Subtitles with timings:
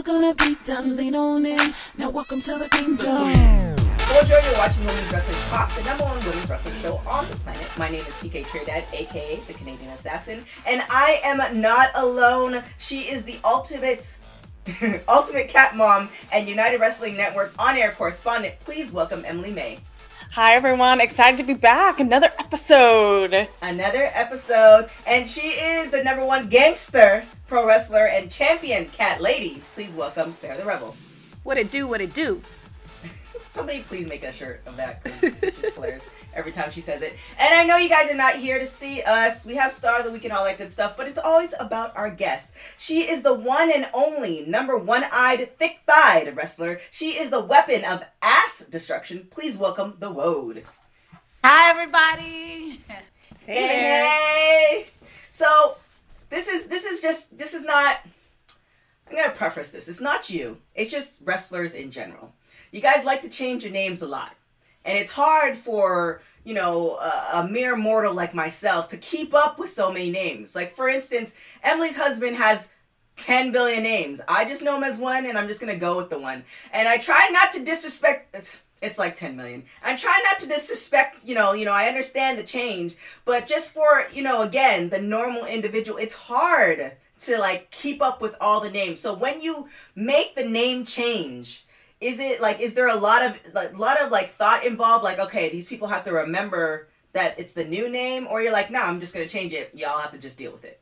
[0.00, 0.96] Never gonna be done.
[0.96, 1.74] Lean on in.
[1.98, 3.34] Now welcome to the kingdom.
[4.08, 7.68] Bonjour, you're watching Women's Wrestling Talk, the number one women's wrestling show on the planet.
[7.78, 12.62] My name is TK Trinidad, aka the Canadian Assassin, and I am not alone.
[12.78, 14.16] She is the ultimate
[15.08, 18.54] Ultimate Cat Mom and United Wrestling Network on air correspondent.
[18.60, 19.80] Please welcome Emily May.
[20.32, 21.00] Hi, everyone.
[21.00, 21.98] Excited to be back.
[21.98, 23.48] Another episode.
[23.62, 24.88] Another episode.
[25.04, 29.60] And she is the number one gangster, pro wrestler, and champion cat lady.
[29.74, 30.94] Please welcome Sarah the Rebel.
[31.42, 32.40] What it do, what it do.
[33.50, 37.16] Somebody please make a shirt of that because it's hilarious every time she says it.
[37.40, 39.44] And I know you guys are not here to see us.
[39.44, 41.96] We have Star of the Week and all that good stuff, but it's always about
[41.96, 42.54] our guest.
[42.78, 46.78] She is the one and only number one eyed, thick thighed wrestler.
[46.92, 49.26] She is the weapon of ass destruction.
[49.28, 50.62] Please welcome the Woad.
[51.42, 52.80] Hi, everybody.
[53.46, 54.84] Hey.
[54.84, 54.86] hey.
[55.30, 55.76] So
[56.30, 57.98] this is this is just this is not.
[59.08, 59.88] I'm gonna preface this.
[59.88, 60.58] It's not you.
[60.74, 62.32] It's just wrestlers in general.
[62.70, 64.32] You guys like to change your names a lot
[64.84, 69.58] and it's hard for you know a, a, mere mortal like myself to keep up
[69.58, 72.72] with so many names like for instance emily's husband has
[73.16, 76.10] 10 billion names i just know him as one and i'm just gonna go with
[76.10, 76.42] the one
[76.72, 78.32] and i try not to disrespect
[78.82, 79.64] it's, like 10 million.
[79.82, 83.72] I try not to disrespect you know you know i understand the change but just
[83.72, 88.60] for you know again the normal individual it's hard to like keep up with all
[88.60, 89.00] the names.
[89.00, 91.66] So when you make the name change
[92.00, 95.04] is it like is there a lot of a lot of like thought involved?
[95.04, 98.70] Like okay these people have to remember that it's the new name or you're like
[98.70, 99.70] no nah, i'm just gonna change it.
[99.74, 100.80] Y'all have to just deal with it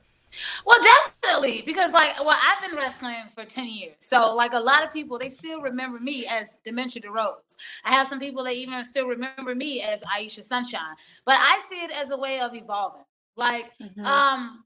[0.66, 4.84] well definitely because like well i've been wrestling for 10 years so like a lot
[4.84, 7.56] of people they still remember me as dementia DeRose.
[7.84, 10.94] i have some people that even still remember me as aisha sunshine
[11.24, 13.04] but i see it as a way of evolving
[13.36, 14.04] like mm-hmm.
[14.04, 14.64] um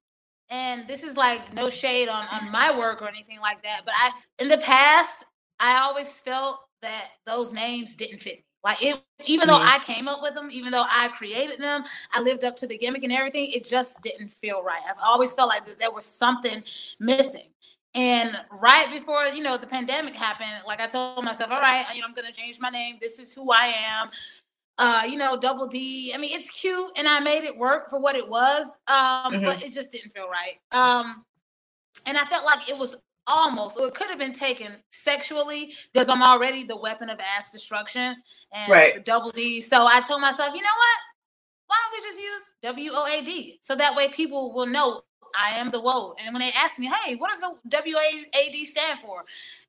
[0.50, 3.94] and this is like no shade on on my work or anything like that but
[3.96, 5.24] i in the past
[5.62, 8.44] I always felt that those names didn't fit me.
[8.64, 12.20] Like it, even though I came up with them, even though I created them, I
[12.20, 13.50] lived up to the gimmick and everything.
[13.50, 14.82] It just didn't feel right.
[14.88, 16.62] I've always felt like there was something
[17.00, 17.48] missing.
[17.94, 22.00] And right before you know the pandemic happened, like I told myself, all right, you
[22.00, 22.96] know, I'm gonna change my name.
[23.00, 24.08] This is who I am.
[24.78, 26.12] Uh, you know, double D.
[26.14, 28.76] I mean, it's cute, and I made it work for what it was.
[28.88, 29.44] Um, mm-hmm.
[29.44, 30.58] but it just didn't feel right.
[30.70, 31.24] Um,
[32.06, 32.96] and I felt like it was
[33.26, 37.52] almost or it could have been taken sexually because i'm already the weapon of ass
[37.52, 38.16] destruction
[38.52, 39.04] and right.
[39.04, 39.60] double d.
[39.60, 40.98] So i told myself you know what?
[41.68, 45.02] Why don't we just use w-o-a-d so that way people will know
[45.40, 46.14] i am the woe.
[46.22, 49.24] And when they ask me hey what does the w-a-a-d stand for?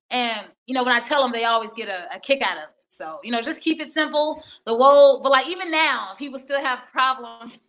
[0.09, 2.63] And you know when i tell them they always get a, a kick out of
[2.63, 2.83] it.
[2.89, 5.19] So you know just keep it simple the woe.
[5.21, 7.67] But like even now people still have problems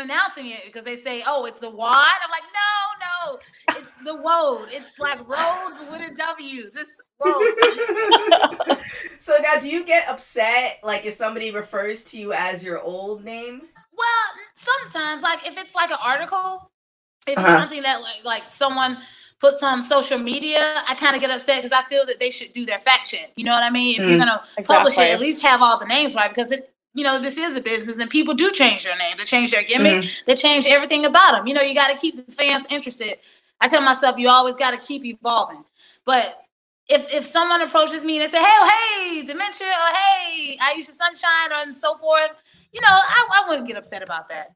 [0.00, 2.70] pronouncing it because they say, "Oh, it's the wad." I'm like, "No,
[3.06, 4.68] no, it's the woad.
[4.70, 6.70] It's like road with a W.
[6.70, 6.90] Just
[9.18, 13.22] so now, do you get upset like if somebody refers to you as your old
[13.24, 13.60] name?
[13.92, 16.70] Well, sometimes, like if it's like an article,
[17.26, 17.46] if uh-huh.
[17.46, 18.96] it's something that like like someone
[19.38, 22.54] puts on social media, I kind of get upset because I feel that they should
[22.54, 23.32] do their fact check.
[23.36, 24.00] You know what I mean?
[24.00, 24.76] If mm, you're gonna exactly.
[24.76, 27.56] publish it, at least have all the names right because it you know, this is
[27.56, 29.14] a business and people do change their name.
[29.16, 29.98] They change their gimmick.
[29.98, 30.24] Mm-hmm.
[30.26, 31.46] They change everything about them.
[31.46, 33.16] You know, you got to keep the fans interested.
[33.60, 35.64] I tell myself, you always got to keep evolving.
[36.04, 36.42] But
[36.88, 40.96] if if someone approaches me and they say, hey, oh, hey, dementia, or hey, Aisha
[40.96, 42.42] Sunshine, or and so forth,
[42.72, 44.54] you know, I, I wouldn't get upset about that.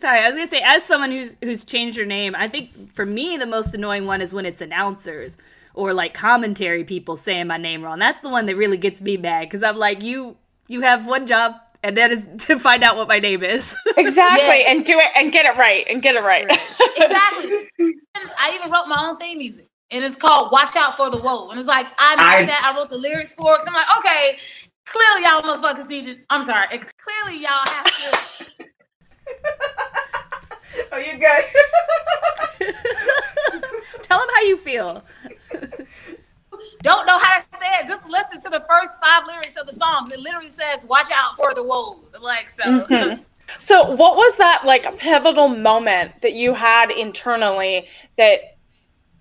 [0.00, 3.04] Sorry, I was gonna say, as someone who's who's changed your name, I think for
[3.04, 5.36] me the most annoying one is when it's announcers
[5.74, 7.98] or like commentary people saying my name wrong.
[7.98, 10.36] That's the one that really gets me mad because I'm like, you
[10.68, 11.54] you have one job,
[11.84, 13.76] and that is to find out what my name is.
[13.96, 14.66] exactly, yes.
[14.68, 16.48] and do it and get it right and get it right.
[16.48, 16.60] right.
[16.96, 17.94] exactly.
[18.38, 21.50] I even wrote my own theme music, and it's called "Watch Out for the Woe,"
[21.50, 22.72] and it's like I made I, that.
[22.72, 23.60] I wrote the lyrics for it.
[23.66, 24.38] I'm like, okay,
[24.86, 26.16] clearly y'all motherfuckers need to.
[26.30, 26.66] I'm sorry.
[26.68, 28.46] Clearly y'all have to.
[30.92, 31.44] oh, you good?
[34.02, 35.04] Tell them how you feel
[36.84, 39.72] don't know how to say it, just listen to the first five lyrics of the
[39.72, 40.12] songs.
[40.12, 42.62] It literally says, "Watch out for the woes." Like so.
[42.62, 43.22] Mm-hmm.
[43.58, 48.56] So, what was that like pivotal moment that you had internally that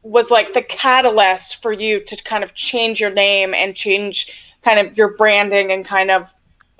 [0.01, 4.86] was like the catalyst for you to kind of change your name and change kind
[4.86, 6.36] of your branding and kind of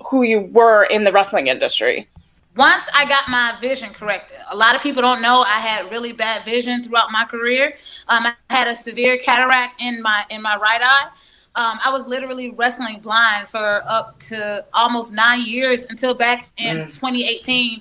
[0.06, 2.08] who you were in the wrestling industry?
[2.56, 6.12] Once I got my vision corrected, a lot of people don't know I had really
[6.12, 7.76] bad vision throughout my career.
[8.08, 11.08] Um, I had a severe cataract in my in my right eye.
[11.56, 16.78] Um, I was literally wrestling blind for up to almost nine years until back in
[16.78, 16.94] mm.
[16.94, 17.80] 2018.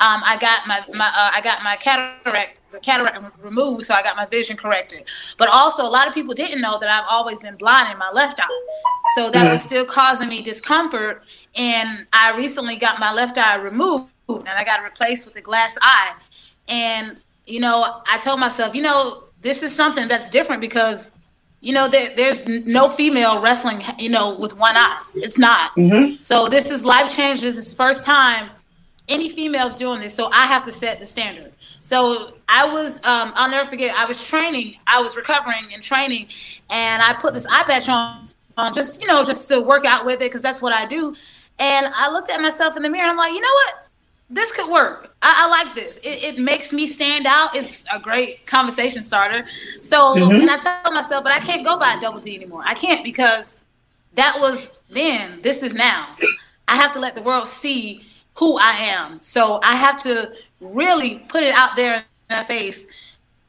[0.00, 4.02] Um, I got my, my uh, I got my cataract the cataract removed, so I
[4.02, 5.08] got my vision corrected.
[5.38, 8.10] But also, a lot of people didn't know that I've always been blind in my
[8.12, 8.62] left eye,
[9.14, 9.52] so that mm.
[9.52, 11.22] was still causing me discomfort.
[11.54, 15.76] And I recently got my left eye removed and I got replaced with a glass
[15.80, 16.14] eye.
[16.68, 17.16] And
[17.46, 21.12] you know, I told myself, you know, this is something that's different because
[21.60, 25.04] you know there, there's no female wrestling, you know, with one eye.
[25.14, 25.74] It's not.
[25.76, 26.22] Mm-hmm.
[26.22, 27.40] So this is life change.
[27.40, 28.50] This is first time
[29.08, 30.14] any females doing this.
[30.14, 31.52] So I have to set the standard.
[31.82, 33.94] So I was, um, I'll never forget.
[33.96, 34.76] I was training.
[34.86, 36.28] I was recovering and training,
[36.70, 40.06] and I put this eye patch on, on just you know, just to work out
[40.06, 41.14] with it because that's what I do.
[41.58, 43.04] And I looked at myself in the mirror.
[43.04, 43.83] and I'm like, you know what?
[44.34, 45.14] This could work.
[45.22, 45.98] I, I like this.
[45.98, 47.54] It, it, makes me stand out.
[47.54, 49.46] It's a great conversation starter.
[49.80, 50.40] So, mm-hmm.
[50.40, 52.62] and I tell myself, but I can't go by double D anymore.
[52.64, 53.60] I can't because
[54.14, 55.40] that was then.
[55.42, 56.16] This is now.
[56.66, 58.04] I have to let the world see
[58.34, 59.22] who I am.
[59.22, 62.86] So I have to really put it out there in their face,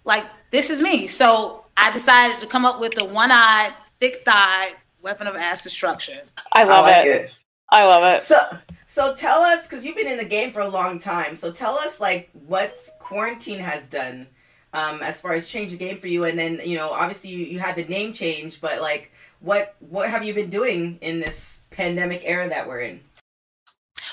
[0.04, 1.08] like this is me.
[1.08, 6.20] So I decided to come up with the one-eyed, thick-thighed weapon of mass destruction.
[6.54, 7.16] I love I like it.
[7.26, 7.34] it.
[7.70, 8.22] I love it.
[8.22, 8.38] So
[8.86, 11.36] so tell us, because you've been in the game for a long time.
[11.36, 14.28] So tell us, like, what quarantine has done
[14.74, 16.26] um, as far as change the game for you.
[16.26, 20.10] And then, you know, obviously you, you had the name change, but like, what what
[20.10, 23.00] have you been doing in this pandemic era that we're in?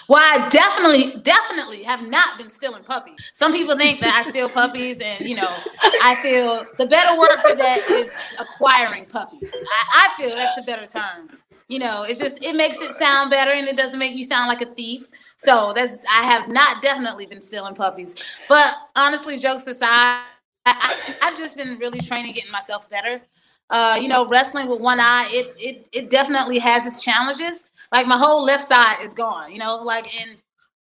[0.09, 3.31] Well, I definitely, definitely have not been stealing puppies.
[3.35, 5.57] Some people think that I steal puppies, and you know,
[6.03, 9.51] I feel the better word for that is acquiring puppies.
[9.53, 11.31] I, I feel that's a better term.
[11.69, 14.49] You know it just it makes it sound better and it doesn't make me sound
[14.49, 15.07] like a thief.
[15.39, 18.15] So that's i have not definitely been stealing puppies.
[18.47, 20.25] But honestly jokes aside
[20.67, 23.23] I, have just been really training getting myself better.
[23.71, 28.07] Uh, you know wrestling with one eye it, it it definitely has its challenges like
[28.07, 30.37] my whole left side is gone you know like and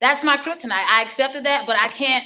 [0.01, 2.25] that's my kryptonite i accepted that but i can't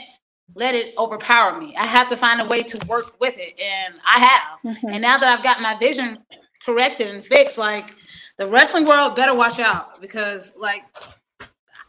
[0.55, 3.99] let it overpower me i have to find a way to work with it and
[4.07, 4.87] i have mm-hmm.
[4.89, 6.17] and now that i've got my vision
[6.65, 7.93] corrected and fixed like
[8.39, 10.81] the wrestling world better watch out because, like,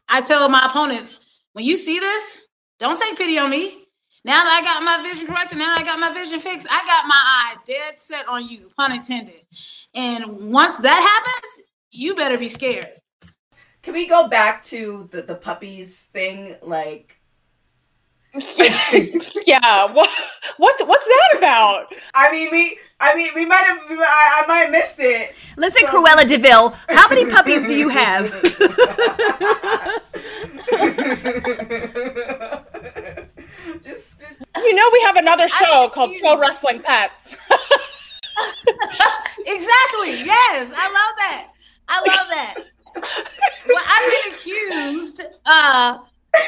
[0.09, 1.21] I tell my opponents,
[1.53, 2.39] when you see this,
[2.81, 3.85] don't take pity on me.
[4.25, 7.07] Now that I got my vision corrected, now I got my vision fixed, I got
[7.07, 9.43] my eye dead set on you, pun intended.
[9.95, 12.93] And once that happens, you better be scared.
[13.83, 16.55] Can we go back to the, the puppies thing?
[16.63, 17.17] Like,
[18.33, 19.93] yeah.
[19.93, 20.09] What
[20.59, 21.87] what's what's that about?
[22.15, 22.79] I mean, we.
[23.01, 23.79] I mean, we might have.
[23.91, 25.35] I, I might have missed it.
[25.57, 26.05] Listen, so.
[26.05, 28.31] Cruella de Vil, how many puppies do you have?
[33.83, 37.37] just, just, you know, we have another show called Pro Wrestling Pets.
[39.39, 40.23] exactly.
[40.23, 41.50] Yes, I love that.
[41.91, 42.55] I love that.
[43.69, 45.21] Well, I've been accused.
[45.45, 46.01] Uh, uh,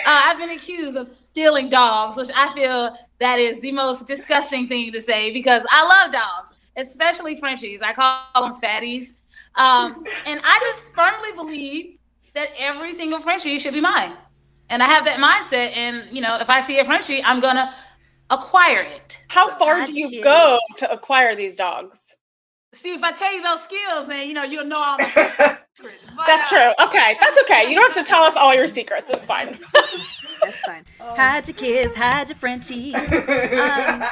[0.06, 4.92] I've been accused of stealing dogs, which I feel that is the most disgusting thing
[4.92, 7.82] to say because I love dogs, especially Frenchies.
[7.82, 9.14] I call them fatties.
[9.56, 11.98] Um, and I just firmly believe
[12.34, 14.14] that every single Frenchie should be mine.
[14.70, 15.76] And I have that mindset.
[15.76, 17.72] And, you know, if I see a Frenchie, I'm going to
[18.30, 19.22] acquire it.
[19.28, 22.16] How far do you go to acquire these dogs?
[22.74, 25.12] See, if I tell you those skills, then you know you'll know all my
[25.82, 26.86] but, That's uh, true.
[26.86, 27.68] Okay, that's okay.
[27.68, 29.10] You don't have to tell us all your secrets.
[29.10, 29.58] It's fine.
[30.42, 30.84] that's fine.
[31.00, 31.16] Oh.
[31.16, 32.94] Hide your kids, hide your Frenchie.
[32.94, 34.04] Um,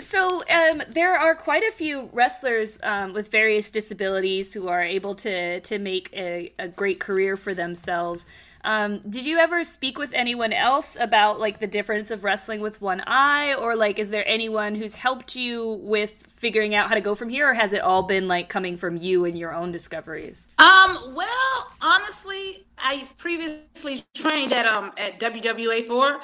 [0.00, 5.14] so um, there are quite a few wrestlers um, with various disabilities who are able
[5.16, 8.26] to to make a, a great career for themselves.
[8.64, 12.80] Um, did you ever speak with anyone else about like the difference of wrestling with
[12.80, 17.02] one eye, or like is there anyone who's helped you with figuring out how to
[17.02, 19.70] go from here, or has it all been like coming from you and your own
[19.70, 20.46] discoveries?
[20.58, 26.20] Um, well, honestly, I previously trained at um at WWA four,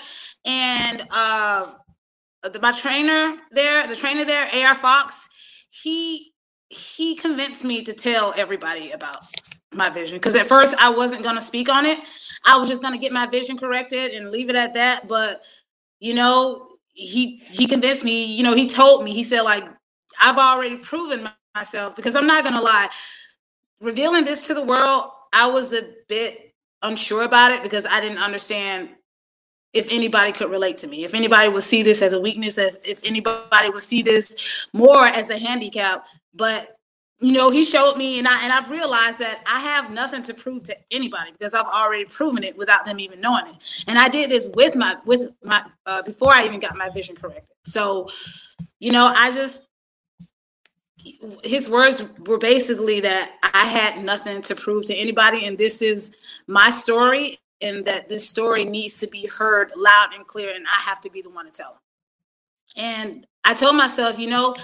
[0.47, 1.73] and uh
[2.63, 5.29] my trainer there, the trainer there, AR Fox,
[5.71, 6.33] he
[6.71, 9.19] he convinced me to tell everybody about
[9.73, 11.99] my vision because at first I wasn't to speak on it.
[12.47, 15.09] I was just going to get my vision corrected and leave it at that.
[15.09, 15.43] But
[15.99, 18.25] you know, he he convinced me.
[18.25, 19.13] You know, he told me.
[19.13, 19.65] He said like
[20.21, 22.89] I've already proven myself because I'm not going to lie.
[23.81, 28.19] Revealing this to the world, I was a bit unsure about it because I didn't
[28.19, 28.91] understand
[29.73, 32.77] if anybody could relate to me, if anybody would see this as a weakness, if,
[32.87, 36.07] if anybody would see this more as a handicap.
[36.35, 36.77] But
[37.21, 40.35] you know, he showed me, and I and I've realized that I have nothing to
[40.35, 43.85] prove to anybody because I've already proven it without them even knowing it.
[43.87, 47.17] And I did this with my with my uh, before I even got my vision
[47.17, 47.45] corrected.
[47.65, 48.09] So,
[48.79, 49.65] you know, I just
[51.45, 56.11] his words were basically that I had nothing to prove to anybody, and this is
[56.47, 60.81] my story, and that this story needs to be heard loud and clear, and I
[60.89, 61.81] have to be the one to tell them.
[62.77, 64.55] And I told myself, you know,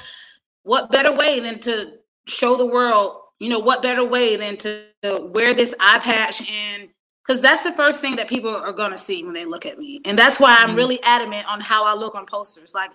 [0.62, 4.84] what better way than to show the world, you know, what better way than to
[5.02, 6.88] wear this eye patch and
[7.26, 9.78] because that's the first thing that people are going to see when they look at
[9.78, 10.00] me.
[10.04, 10.76] And that's why I'm mm-hmm.
[10.76, 12.72] really adamant on how I look on posters.
[12.72, 12.92] Like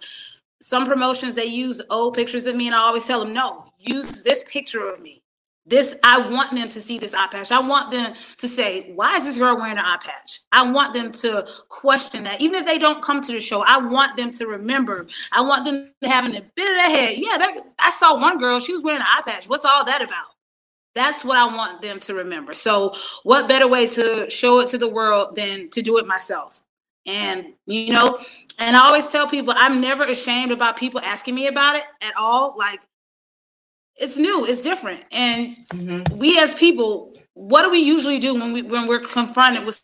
[0.62, 4.24] some promotions, they use old pictures of me, and I always tell them, no, use
[4.24, 5.22] this picture of me.
[5.66, 7.52] This, I want them to see this eye patch.
[7.52, 10.42] I want them to say, why is this girl wearing an eye patch?
[10.52, 12.42] I want them to question that.
[12.42, 15.06] Even if they don't come to the show, I want them to remember.
[15.32, 18.40] I want them to have the bit of their head, yeah, that, I saw one
[18.40, 19.48] girl, she was wearing an eye patch.
[19.48, 20.32] What's all that about?
[20.94, 22.54] That's what I want them to remember.
[22.54, 26.62] So, what better way to show it to the world than to do it myself?
[27.06, 28.20] And, you know,
[28.60, 32.14] and I always tell people I'm never ashamed about people asking me about it at
[32.20, 32.56] all.
[32.58, 32.80] Like,
[34.02, 35.06] it's new, it's different.
[35.12, 36.18] And mm-hmm.
[36.18, 39.82] we as people, what do we usually do when we when we're confronted with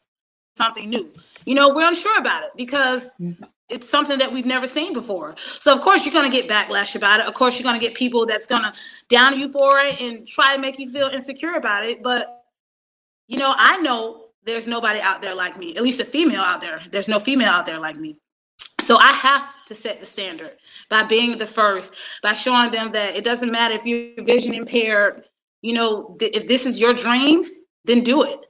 [0.57, 1.13] something new?
[1.45, 3.43] You know, we're unsure about it because mm-hmm.
[3.69, 5.35] it's something that we've never seen before.
[5.37, 7.27] So of course you're gonna get backlash about it.
[7.27, 8.73] Of course you're gonna get people that's gonna
[9.07, 12.01] down you for it and try to make you feel insecure about it.
[12.01, 12.43] But
[13.27, 16.61] you know, I know there's nobody out there like me, at least a female out
[16.61, 16.81] there.
[16.91, 18.17] There's no female out there like me.
[18.87, 20.53] So I have to set the standard
[20.87, 25.25] by being the first, by showing them that it doesn't matter if you're vision impaired,
[25.61, 27.43] you know, th- if this is your dream,
[27.83, 28.45] then do it.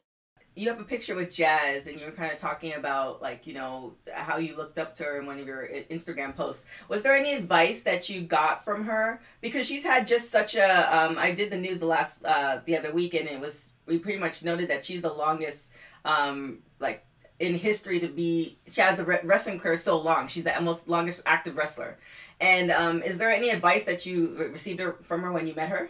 [0.55, 3.95] You have a picture with Jazz, and you're kind of talking about, like, you know,
[4.13, 6.67] how you looked up to her in one of your Instagram posts.
[6.87, 9.19] Was there any advice that you got from her?
[9.41, 10.95] Because she's had just such a.
[10.95, 13.97] Um, I did the news the last, uh, the other week, and it was, we
[13.97, 15.71] pretty much noted that she's the longest,
[16.05, 17.03] um, like,
[17.39, 20.27] in history to be she had the wrestling career so long.
[20.27, 21.97] She's the most longest active wrestler.
[22.39, 25.89] And um, is there any advice that you received from her when you met her?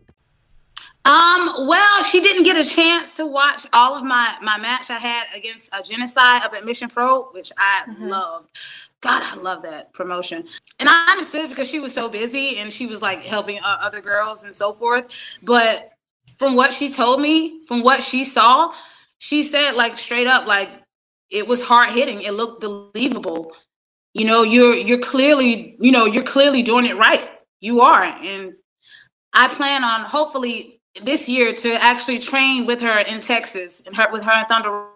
[1.03, 4.99] Um, well, she didn't get a chance to watch all of my my match I
[4.99, 8.05] had against a genocide up at Mission Pro, which I mm-hmm.
[8.05, 8.49] loved.
[9.01, 10.45] God, I love that promotion.
[10.79, 13.99] And I understood because she was so busy and she was like helping uh, other
[13.99, 15.39] girls and so forth.
[15.41, 15.91] But
[16.37, 18.71] from what she told me, from what she saw,
[19.17, 20.69] she said like straight up, like
[21.31, 22.21] it was hard hitting.
[22.21, 23.53] It looked believable.
[24.13, 27.27] You know, you're you're clearly, you know, you're clearly doing it right.
[27.59, 28.03] You are.
[28.03, 28.53] And
[29.33, 34.07] I plan on hopefully this year to actually train with her in Texas and her
[34.11, 34.87] with her and Thunder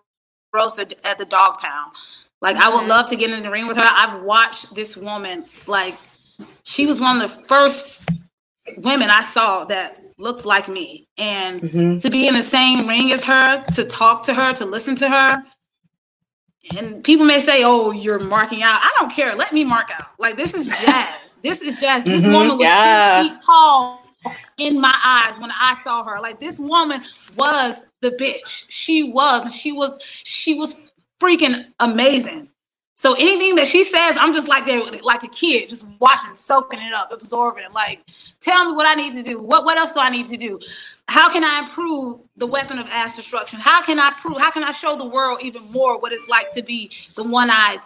[0.54, 1.94] Rosa at the dog pound.
[2.42, 2.90] Like I would mm-hmm.
[2.90, 3.88] love to get in the ring with her.
[3.88, 5.98] I've watched this woman like
[6.64, 8.10] she was one of the first
[8.78, 11.08] women I saw that looked like me.
[11.18, 11.98] And mm-hmm.
[11.98, 15.10] to be in the same ring as her, to talk to her, to listen to
[15.10, 15.44] her.
[16.78, 19.36] And people may say, "Oh, you're marking out." I don't care.
[19.36, 20.08] Let me mark out.
[20.18, 21.38] Like this is jazz.
[21.44, 22.04] this is jazz.
[22.04, 22.34] This mm-hmm.
[22.34, 23.22] woman was yeah.
[23.22, 24.05] 10 feet tall
[24.58, 26.20] in my eyes when I saw her.
[26.22, 27.02] Like this woman
[27.36, 28.66] was the bitch.
[28.70, 30.82] She was, she was, she was
[31.20, 32.50] freaking amazing.
[32.98, 36.80] So anything that she says, I'm just like there, like a kid, just watching, soaking
[36.80, 37.66] it up, absorbing.
[37.74, 38.00] Like,
[38.40, 39.42] tell me what I need to do.
[39.42, 40.62] What what else do I need to do?
[41.10, 43.60] How can I improve the weapon of ass destruction?
[43.60, 44.38] How can I prove?
[44.38, 47.80] How can I show the world even more what it's like to be the one-eyed,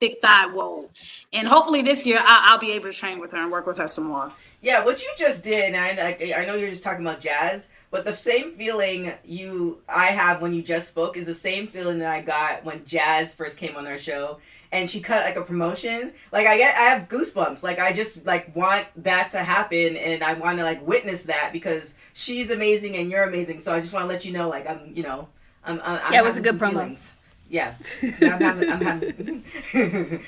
[0.00, 0.90] thick-thighed woe?
[1.32, 3.78] And hopefully this year I'll, I'll be able to train with her and work with
[3.78, 4.32] her some more.
[4.60, 7.68] Yeah, what you just did, and I, I, I know you're just talking about jazz,
[7.90, 12.00] but the same feeling you I have when you just spoke is the same feeling
[12.00, 14.38] that I got when Jazz first came on our show
[14.72, 16.12] and she cut like a promotion.
[16.32, 17.62] Like I get I have goosebumps.
[17.62, 21.50] Like I just like want that to happen and I want to like witness that
[21.52, 23.60] because she's amazing and you're amazing.
[23.60, 25.28] So I just want to let you know like I'm you know
[25.64, 26.70] I'm, I'm yeah it was a good promo.
[26.70, 27.12] Feelings.
[27.48, 27.74] Yeah,
[28.18, 30.24] so I'm having, I'm having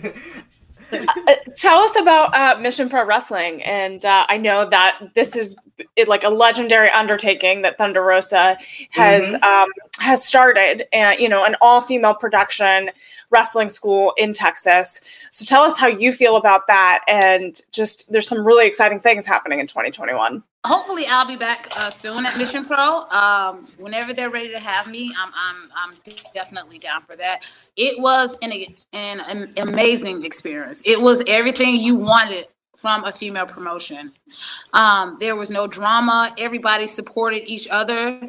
[1.56, 5.56] tell us about uh, Mission Pro Wrestling, and uh, I know that this is
[6.06, 8.56] like a legendary undertaking that Thunder Rosa
[8.90, 9.44] has mm-hmm.
[9.44, 9.68] um,
[9.98, 12.90] has started, and you know, an all female production
[13.30, 15.00] wrestling school in Texas.
[15.30, 19.26] So tell us how you feel about that, and just there's some really exciting things
[19.26, 23.06] happening in 2021 hopefully I'll be back uh, soon at Mission Pro.
[23.10, 25.94] Um, whenever they're ready to have me, I'm I'm I'm
[26.34, 27.46] definitely down for that.
[27.76, 28.52] It was an
[28.92, 30.82] an amazing experience.
[30.84, 32.46] It was everything you wanted
[32.76, 34.12] from a female promotion.
[34.72, 36.34] Um, there was no drama.
[36.38, 38.20] Everybody supported each other.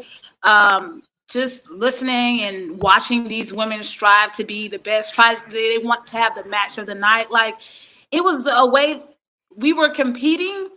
[0.44, 5.14] Um, just listening and watching these women strive to be the best.
[5.14, 7.32] Try they want to have the match of the night.
[7.32, 7.56] Like
[8.12, 9.02] it was a way
[9.56, 10.70] we were competing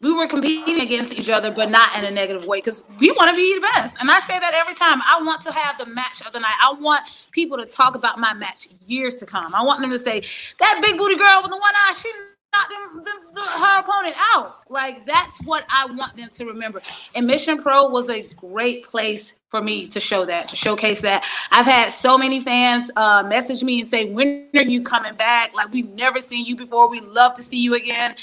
[0.00, 3.30] we were competing against each other, but not in a negative way because we want
[3.30, 3.96] to be the best.
[4.00, 5.00] And I say that every time.
[5.02, 6.54] I want to have the match of the night.
[6.60, 9.54] I want people to talk about my match years to come.
[9.54, 10.20] I want them to say,
[10.58, 12.08] that big booty girl with the one eye, she
[12.54, 14.60] knocked them, them, the, her opponent out.
[14.68, 16.82] Like that's what I want them to remember.
[17.14, 21.26] And Mission Pro was a great place for me to show that, to showcase that.
[21.50, 25.54] I've had so many fans uh, message me and say, "When are you coming back?
[25.54, 26.88] Like we've never seen you before.
[26.88, 28.14] We love to see you again."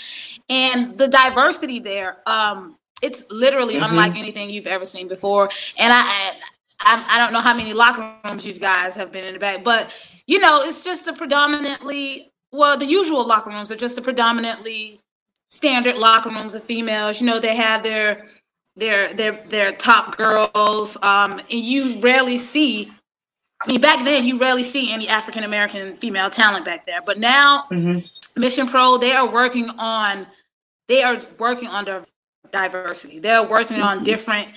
[0.50, 3.92] And the diversity there, um, it's literally mm-hmm.
[3.92, 5.50] unlike anything you've ever seen before.
[5.78, 6.34] And I,
[6.80, 9.64] I, I don't know how many locker rooms you guys have been in the back,
[9.64, 9.96] but
[10.28, 15.00] you know, it's just a predominantly well, the usual locker rooms are just the predominantly
[15.50, 17.20] standard locker rooms of females.
[17.20, 18.26] You know, they have their
[18.76, 22.92] their their their top girls, um, and you rarely see.
[23.62, 27.20] I mean, back then you rarely see any African American female talent back there, but
[27.20, 28.40] now mm-hmm.
[28.40, 30.28] Mission Pro they are working on
[30.88, 32.06] they are working on their
[32.52, 33.20] diversity.
[33.20, 34.06] They're working on mm-hmm.
[34.06, 34.50] different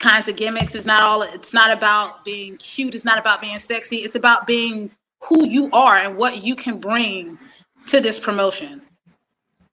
[0.00, 0.74] kinds of gimmicks.
[0.74, 1.22] It's not all.
[1.22, 2.94] It's not about being cute.
[2.94, 3.96] It's not about being sexy.
[3.96, 4.90] It's about being
[5.24, 7.38] who you are and what you can bring
[7.86, 8.82] to this promotion.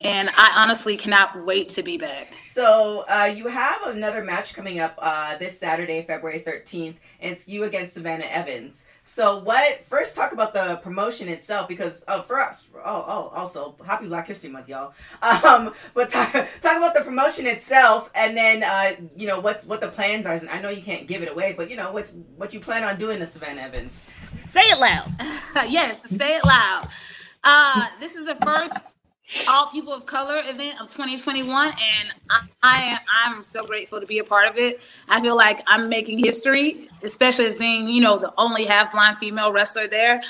[0.01, 2.35] And I honestly cannot wait to be back.
[2.45, 7.47] So uh, you have another match coming up uh, this Saturday, February 13th, and it's
[7.47, 8.85] you against Savannah Evans.
[9.07, 9.85] So what?
[9.85, 14.27] First, talk about the promotion itself because oh, for, for oh, oh, also happy Black
[14.27, 14.93] History Month, y'all.
[15.21, 19.79] Um, but talk, talk about the promotion itself, and then uh, you know what's what
[19.79, 20.37] the plans are.
[20.51, 22.99] I know you can't give it away, but you know what's what you plan on
[22.99, 24.03] doing to Savannah Evans.
[24.49, 25.09] Say it loud.
[25.69, 26.89] yes, say it loud.
[27.45, 28.75] Uh, this is the first
[29.49, 32.13] all people of color event of 2021 and
[32.63, 35.03] I, i'm so grateful to be a part of it.
[35.09, 39.17] I feel like i'm making history especially as being you know the only half blind
[39.17, 40.21] female wrestler there.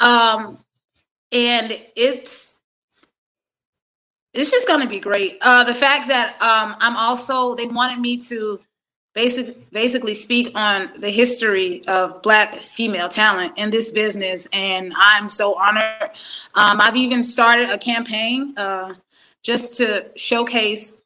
[0.00, 0.58] Um
[1.32, 2.54] and it's
[4.32, 5.38] it's just to be great.
[5.42, 8.60] Uh the fact that um i'm also they wanted me to
[9.14, 15.30] basic, basically speak on the history of Black female talent in this business, and I'm
[15.30, 16.10] so honored.
[16.54, 18.94] Um, I've even started a campaign uh,
[19.42, 20.96] just to showcase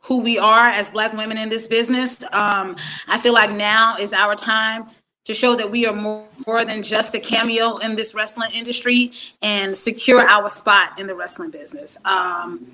[0.00, 2.22] who we are as Black women in this business.
[2.32, 2.76] Um,
[3.08, 4.86] I feel like now is our time
[5.26, 9.10] to show that we are more, more than just a cameo in this wrestling industry
[9.42, 11.98] and secure our spot in the wrestling business.
[12.04, 12.64] Um,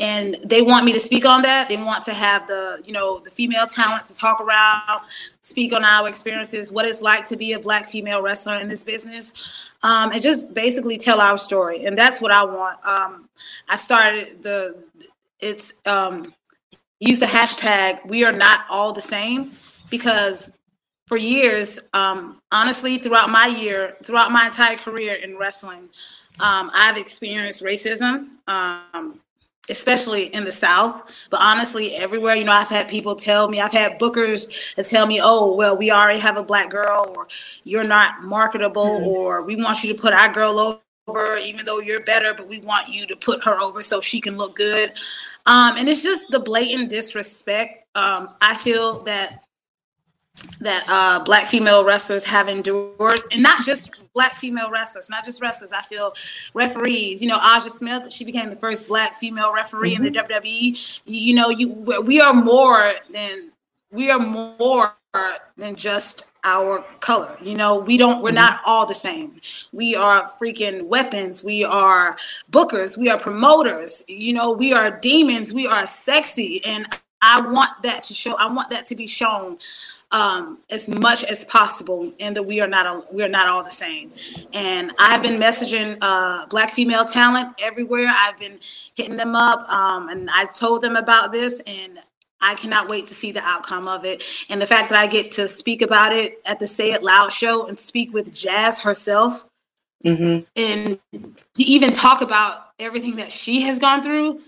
[0.00, 1.68] and they want me to speak on that.
[1.68, 5.02] They want to have the, you know, the female talent to talk around,
[5.42, 8.82] speak on our experiences, what it's like to be a black female wrestler in this
[8.82, 11.84] business, um, and just basically tell our story.
[11.84, 12.82] And that's what I want.
[12.86, 13.28] Um,
[13.68, 14.82] I started the,
[15.40, 16.32] it's, um,
[17.00, 19.52] use the hashtag, we are not all the same
[19.90, 20.52] because
[21.06, 25.88] for years, um, honestly, throughout my year, throughout my entire career in wrestling,
[26.40, 29.20] um, I've experienced racism, um,
[29.68, 32.34] especially in the South, but honestly, everywhere.
[32.34, 35.76] You know, I've had people tell me, I've had bookers that tell me, oh, well,
[35.76, 37.28] we already have a black girl, or
[37.64, 39.06] you're not marketable, mm-hmm.
[39.06, 42.60] or we want you to put our girl over, even though you're better, but we
[42.60, 44.92] want you to put her over so she can look good.
[45.46, 47.86] Um, and it's just the blatant disrespect.
[47.94, 49.44] Um, I feel that
[50.60, 55.40] that uh, black female wrestlers have endured, and not just black female wrestlers, not just
[55.40, 55.72] wrestlers.
[55.72, 56.12] I feel
[56.54, 57.22] referees.
[57.22, 60.04] You know, Aja Smith, she became the first black female referee mm-hmm.
[60.04, 60.46] in the mm-hmm.
[60.46, 61.00] WWE.
[61.04, 61.68] You know, you
[62.04, 63.50] we are more than
[63.90, 64.94] we are more
[65.56, 67.36] than just our color.
[67.42, 68.36] You know, we don't we're mm-hmm.
[68.36, 69.40] not all the same.
[69.72, 71.44] We are freaking weapons.
[71.44, 72.16] We are
[72.50, 72.96] bookers.
[72.96, 74.02] We are promoters.
[74.08, 75.52] You know, we are demons.
[75.52, 76.86] We are sexy and
[77.22, 79.58] I want that to show I want that to be shown
[80.12, 83.64] um, as much as possible, and that we are not a, we are not all
[83.64, 84.12] the same.
[84.52, 88.12] And I've been messaging uh, Black female talent everywhere.
[88.14, 88.58] I've been
[88.94, 91.98] hitting them up, um, and I told them about this, and
[92.42, 94.22] I cannot wait to see the outcome of it.
[94.50, 97.32] And the fact that I get to speak about it at the Say It Loud
[97.32, 99.44] show and speak with Jazz herself,
[100.04, 100.44] mm-hmm.
[100.56, 104.40] and to even talk about everything that she has gone through,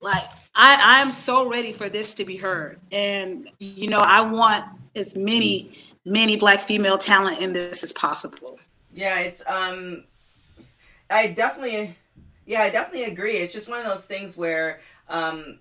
[0.00, 2.78] like I, I'm so ready for this to be heard.
[2.90, 4.64] And you know, I want
[4.96, 5.70] as many
[6.04, 8.58] many black female talent in this as possible.
[8.94, 10.04] Yeah, it's um
[11.10, 11.96] I definitely
[12.46, 13.32] yeah, I definitely agree.
[13.32, 15.58] It's just one of those things where um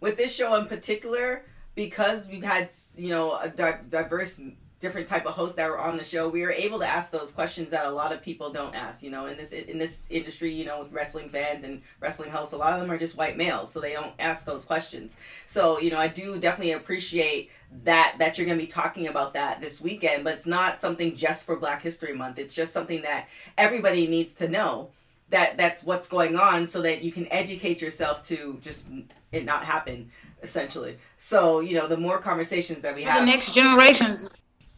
[0.00, 4.40] with this show in particular because we've had you know a di- diverse
[4.82, 7.32] different type of hosts that were on the show, we were able to ask those
[7.32, 9.02] questions that a lot of people don't ask.
[9.02, 12.52] You know, in this in this industry, you know, with wrestling fans and wrestling hosts,
[12.52, 15.14] a lot of them are just white males, so they don't ask those questions.
[15.46, 17.50] So you know, I do definitely appreciate
[17.84, 21.16] that that you're going to be talking about that this weekend, but it's not something
[21.16, 22.38] just for Black History Month.
[22.38, 24.90] It's just something that everybody needs to know
[25.30, 28.84] that that's what's going on so that you can educate yourself to just
[29.30, 30.10] it not happen
[30.42, 30.98] essentially.
[31.16, 34.28] So, you know, the more conversations that we for have the next generations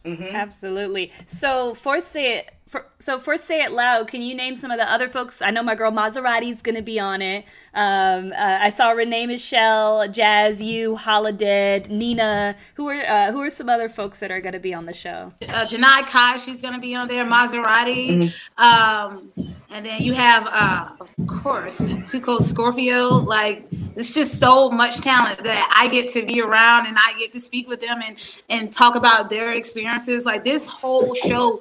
[0.05, 0.35] Mm-hmm.
[0.35, 1.11] Absolutely.
[1.25, 4.79] So for say it, for, so for say it loud, can you name some of
[4.79, 5.39] the other folks?
[5.41, 7.45] I know my girl Maserati's going to be on it.
[7.75, 12.55] Um, uh, I saw Renee Michelle, Jazz, you, Holiday, Nina.
[12.73, 14.93] Who are uh, who are some other folks that are going to be on the
[14.93, 15.29] show?
[15.43, 17.23] Uh, Janai Kai, she's going to be on there.
[17.25, 18.63] Maserati, mm-hmm.
[18.63, 19.31] um,
[19.69, 23.09] and then you have, uh, of course, Tuco Scorpio.
[23.09, 27.31] Like it's just so much talent that I get to be around and I get
[27.33, 30.25] to speak with them and and talk about their experiences.
[30.25, 31.59] Like this whole show,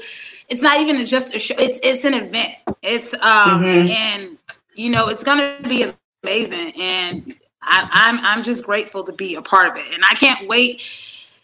[0.49, 1.55] it's not even just a show.
[1.59, 2.55] It's it's an event.
[2.83, 3.89] It's um mm-hmm.
[3.89, 4.39] and
[4.75, 9.43] you know it's gonna be amazing and I, I'm I'm just grateful to be a
[9.43, 10.83] part of it and I can't wait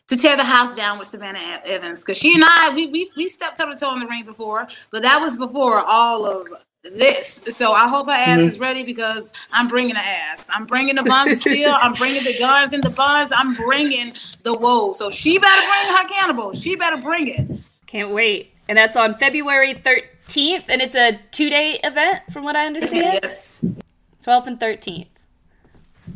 [0.09, 3.29] to tear the house down with Savannah Evans because she and I we we we
[3.29, 6.49] stepped toe to toe in the ring before, but that was before all of
[6.83, 7.41] this.
[7.49, 8.49] So I hope her ass mm-hmm.
[8.49, 10.49] is ready because I'm bringing the ass.
[10.53, 11.75] I'm bringing the buns of steel.
[11.77, 13.31] I'm bringing the guns and the buns.
[13.35, 14.93] I'm bringing the woe.
[14.93, 16.55] So she better bring her cannibal.
[16.55, 17.61] She better bring it.
[17.87, 18.53] Can't wait.
[18.71, 23.03] And that's on February 13th, and it's a two-day event, from what I understand.
[23.21, 23.65] yes.
[24.25, 25.09] 12th and 13th.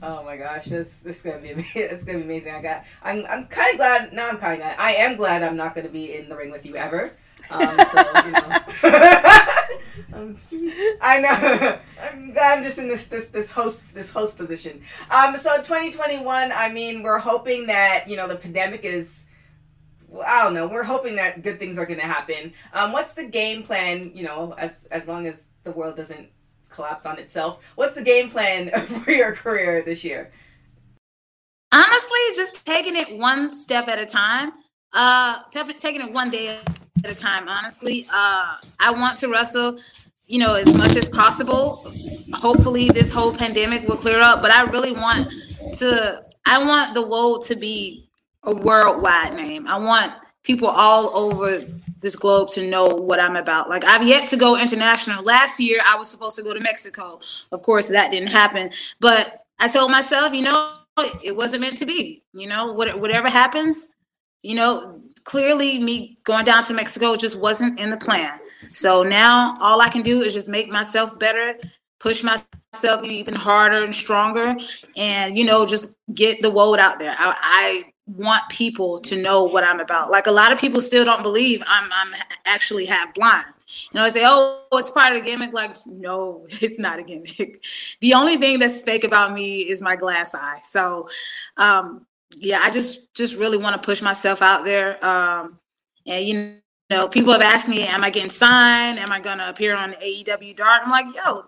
[0.00, 2.54] Oh my gosh, this this is gonna be it's gonna be amazing.
[2.54, 4.12] I got I'm I'm kind of glad.
[4.12, 4.76] Now I'm kind of glad.
[4.78, 7.10] I am glad I'm not gonna be in the ring with you ever.
[7.50, 8.58] Um, so you know.
[10.14, 10.36] um,
[11.02, 11.78] I know.
[12.02, 14.80] I'm, I'm just in this this this host this host position.
[15.10, 16.52] Um, so 2021.
[16.54, 19.26] I mean, we're hoping that you know the pandemic is.
[20.22, 20.68] I don't know.
[20.68, 22.52] We're hoping that good things are going to happen.
[22.72, 24.10] Um, what's the game plan?
[24.14, 26.28] You know, as as long as the world doesn't
[26.68, 27.72] collapse on itself.
[27.76, 30.30] What's the game plan for your career this year?
[31.72, 34.52] Honestly, just taking it one step at a time.
[34.92, 35.40] Uh,
[35.78, 36.58] taking it one day
[37.04, 38.06] at a time, honestly.
[38.12, 39.78] Uh, I want to wrestle,
[40.26, 41.90] you know, as much as possible.
[42.32, 45.32] Hopefully, this whole pandemic will clear up, but I really want
[45.78, 46.22] to.
[46.46, 48.03] I want the world to be
[48.46, 49.66] a worldwide name.
[49.66, 51.64] I want people all over
[52.00, 53.68] this globe to know what I'm about.
[53.68, 55.24] Like I've yet to go international.
[55.24, 57.20] Last year I was supposed to go to Mexico.
[57.50, 58.70] Of course that didn't happen.
[59.00, 60.72] But I told myself, you know,
[61.24, 62.22] it wasn't meant to be.
[62.32, 63.88] You know, whatever happens,
[64.42, 68.38] you know, clearly me going down to Mexico just wasn't in the plan.
[68.72, 71.54] So now all I can do is just make myself better,
[72.00, 74.56] push myself even harder and stronger,
[74.96, 77.14] and you know, just get the world out there.
[77.16, 80.10] I, I want people to know what I'm about.
[80.10, 82.12] Like a lot of people still don't believe I'm I'm
[82.44, 83.46] actually half blind.
[83.92, 85.52] You know, I say, oh, it's part of the gimmick.
[85.52, 87.64] Like, no, it's not a gimmick.
[88.00, 90.60] The only thing that's fake about me is my glass eye.
[90.62, 91.08] So,
[91.56, 95.04] um, yeah, I just just really want to push myself out there.
[95.04, 95.58] Um,
[96.06, 96.56] and you
[96.90, 98.98] know, people have asked me, am I getting signed?
[98.98, 100.82] Am I gonna appear on AEW Dark?
[100.84, 101.46] I'm like, yo,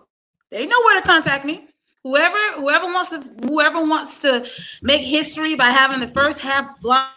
[0.49, 1.67] they know where to contact me.
[2.03, 4.47] Whoever whoever wants to whoever wants to
[4.81, 7.09] make history by having the first half blind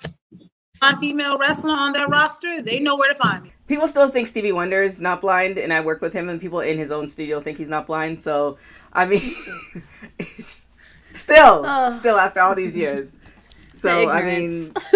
[0.99, 3.53] female wrestler on their roster, they know where to find me.
[3.69, 6.61] People still think Stevie Wonder is not blind, and I work with him, and people
[6.61, 8.21] in his own studio think he's not blind.
[8.21, 8.59] So,
[8.93, 9.21] I mean,
[11.13, 11.97] still, oh.
[11.97, 13.19] still after all these years.
[13.73, 14.75] So I mean,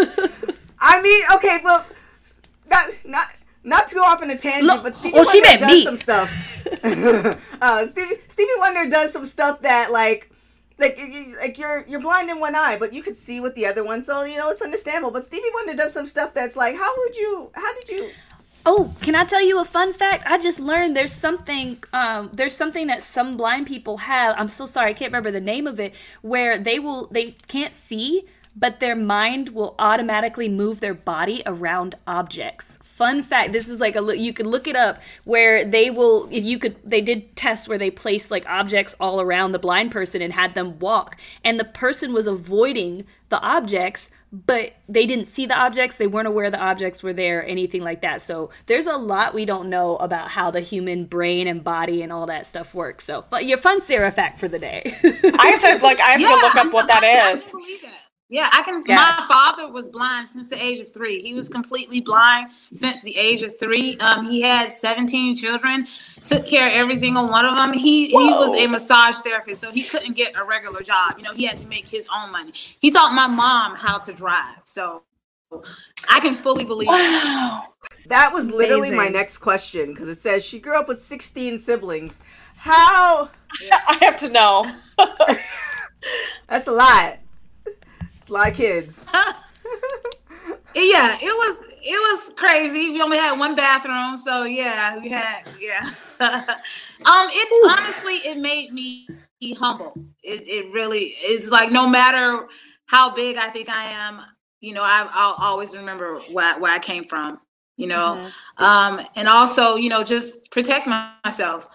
[0.79, 1.87] I mean, okay, well,
[2.71, 3.29] not not
[3.65, 5.85] not to go off in a tangent, Look, but Stevie well, Wonder does me.
[5.85, 6.31] some stuff.
[7.61, 10.31] uh, Stevie Stevie Wonder does some stuff that like
[10.79, 10.99] like
[11.41, 14.03] like you're you're blind in one eye, but you could see with the other one,
[14.03, 15.11] so you know it's understandable.
[15.11, 17.51] But Stevie Wonder does some stuff that's like, how would you?
[17.55, 18.11] How did you?
[18.67, 20.25] Oh, can I tell you a fun fact?
[20.27, 24.35] I just learned there's something um, there's something that some blind people have.
[24.39, 25.95] I'm so sorry, I can't remember the name of it.
[26.23, 28.25] Where they will they can't see,
[28.57, 32.79] but their mind will automatically move their body around objects.
[32.95, 36.45] Fun fact, this is like a you could look it up where they will if
[36.45, 40.23] you could they did tests where they placed like objects all around the blind person
[40.23, 41.17] and had them walk.
[41.43, 44.13] And the person was avoiding the objects
[44.47, 45.97] but they didn't see the objects.
[45.97, 48.23] They weren't aware the objects were there anything like that.
[48.23, 52.13] So there's a lot we don't know about how the human brain and body and
[52.13, 53.05] all that stuff works.
[53.05, 54.83] So fun your fun sarah fact for the day.
[55.05, 57.53] I have to like i have yeah, to look up what that is
[58.31, 58.83] yeah, I can.
[58.87, 58.97] Yeah.
[58.97, 61.21] My father was blind since the age of three.
[61.21, 63.99] He was completely blind since the age of three.
[63.99, 65.87] Um, he had 17 children,
[66.25, 67.75] took care of every single one of them.
[67.75, 68.21] He Whoa.
[68.21, 71.15] he was a massage therapist, so he couldn't get a regular job.
[71.19, 72.53] You know, he had to make his own money.
[72.55, 75.05] He taught my mom how to drive, so
[76.09, 76.89] I can fully believe.
[76.89, 77.75] Wow.
[78.07, 78.97] That was literally Amazing.
[78.97, 82.23] my next question because it says she grew up with 16 siblings.
[82.57, 83.29] How?
[83.71, 84.65] I have to know.
[86.49, 87.19] That's a lot
[88.29, 89.07] lot kids.
[90.75, 92.91] yeah, it was it was crazy.
[92.91, 95.91] We only had one bathroom, so yeah, we had yeah.
[96.21, 97.71] um, it Ooh.
[97.71, 99.09] honestly it made me
[99.41, 99.95] be humble.
[100.23, 102.49] It it really it's like no matter
[102.87, 104.21] how big I think I am,
[104.61, 107.41] you know, I, will always remember where where I came from.
[107.77, 108.65] You know, mm-hmm.
[108.65, 111.67] um, and also you know just protect my, myself.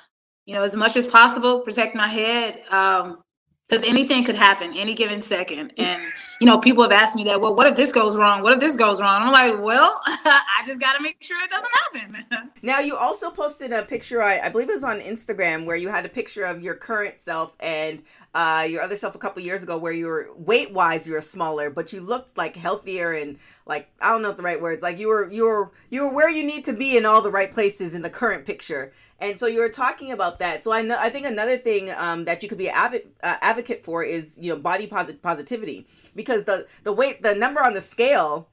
[0.46, 2.64] You know, as much as possible, protect my head.
[2.72, 3.22] Um,
[3.70, 6.02] because anything could happen any given second and
[6.40, 8.42] you know, people have asked me that, well, what if this goes wrong?
[8.42, 9.24] What if this goes wrong?
[9.24, 11.72] I'm like, well, I just got to make sure it doesn't
[12.32, 12.52] happen.
[12.62, 15.90] now, you also posted a picture, I, I, believe it was on Instagram, where you
[15.90, 18.02] had a picture of your current self and
[18.34, 21.22] uh, your other self a couple years ago, where you were weight wise, you were
[21.22, 24.98] smaller, but you looked like healthier and like, I don't know the right words, like
[24.98, 27.52] you were, you were, you were where you need to be in all the right
[27.52, 28.94] places in the current picture.
[29.22, 30.64] And so you were talking about that.
[30.64, 33.36] So I know, I think another thing um, that you could be an adv- uh,
[33.42, 37.74] advocate for is, you know, body posit- positivity because the the weight the number on
[37.74, 38.48] the scale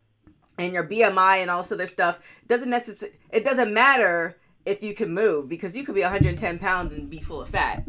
[0.58, 4.92] and your BMI and all this other stuff doesn't necessarily it doesn't matter if you
[4.94, 7.84] can move because you could be 110 pounds and be full of fat.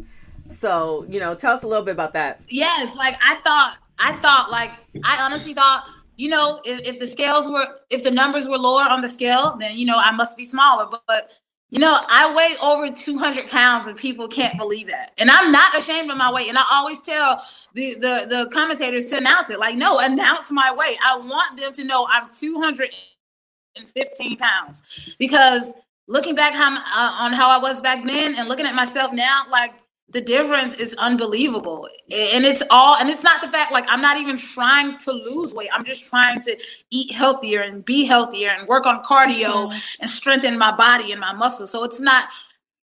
[0.48, 2.40] So you know, tell us a little bit about that.
[2.48, 4.70] Yes, like I thought, I thought like
[5.04, 5.84] I honestly thought
[6.18, 9.56] you know if, if the scales were if the numbers were lower on the scale
[9.58, 11.30] then you know i must be smaller but, but
[11.70, 15.12] you know, I weigh over 200 pounds and people can't believe that.
[15.18, 16.48] And I'm not ashamed of my weight.
[16.48, 19.60] And I always tell the, the, the commentators to announce it.
[19.60, 20.96] Like, no, announce my weight.
[21.04, 25.14] I want them to know I'm 215 pounds.
[25.18, 25.74] Because
[26.06, 29.42] looking back how, uh, on how I was back then and looking at myself now,
[29.50, 29.74] like
[30.10, 31.86] the difference is unbelievable.
[32.10, 35.52] And it's all and it's not the fact like i'm not even trying to lose
[35.52, 35.68] weight.
[35.72, 36.56] I'm just trying to
[36.90, 40.02] eat healthier and be healthier and work on cardio mm-hmm.
[40.02, 41.70] and strengthen my body and my muscles.
[41.70, 42.28] So it's not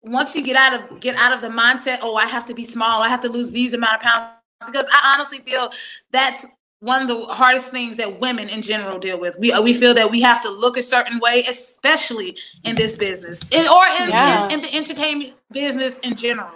[0.02, 2.64] once you get out of get out of the mindset oh i have to be
[2.64, 4.31] small i have to lose these amount of pounds
[4.64, 5.70] because i honestly feel
[6.12, 6.46] that's
[6.80, 9.36] one of the hardest things that women in general deal with.
[9.38, 13.42] We we feel that we have to look a certain way, especially in this business,
[13.50, 14.46] in, or in, yeah.
[14.46, 16.50] in, in, the entertainment business in general.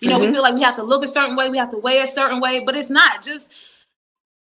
[0.00, 0.26] You know, mm-hmm.
[0.26, 2.06] we feel like we have to look a certain way, we have to weigh a
[2.06, 3.22] certain way, but it's not.
[3.22, 3.74] Just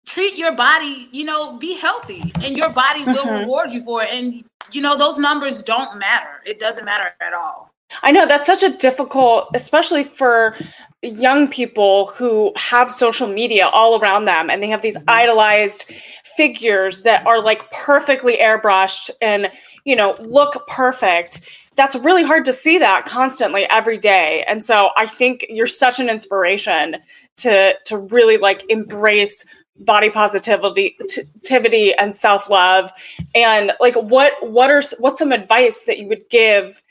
[0.08, 3.40] treat your body, you know, be healthy and your body will mm-hmm.
[3.40, 4.10] reward you for it.
[4.12, 4.42] And,
[4.72, 6.42] you know, those numbers don't matter.
[6.46, 7.72] It doesn't matter at all.
[8.02, 10.56] I know that's such a difficult, especially for
[11.02, 15.10] young people who have social media all around them and they have these mm-hmm.
[15.10, 15.92] idolized
[16.36, 19.50] figures that are like perfectly airbrushed and,
[19.84, 21.40] you know, look perfect
[21.78, 26.00] that's really hard to see that constantly every day and so i think you're such
[26.00, 26.96] an inspiration
[27.36, 29.46] to to really like embrace
[29.78, 32.90] body positivity positivity and self-love
[33.34, 36.82] and like what what are what's some advice that you would give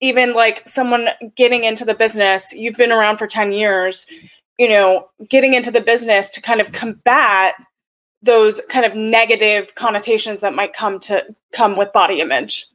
[0.00, 4.06] even like someone getting into the business you've been around for 10 years
[4.58, 7.54] you know getting into the business to kind of combat
[8.22, 12.66] those kind of negative connotations that might come to come with body image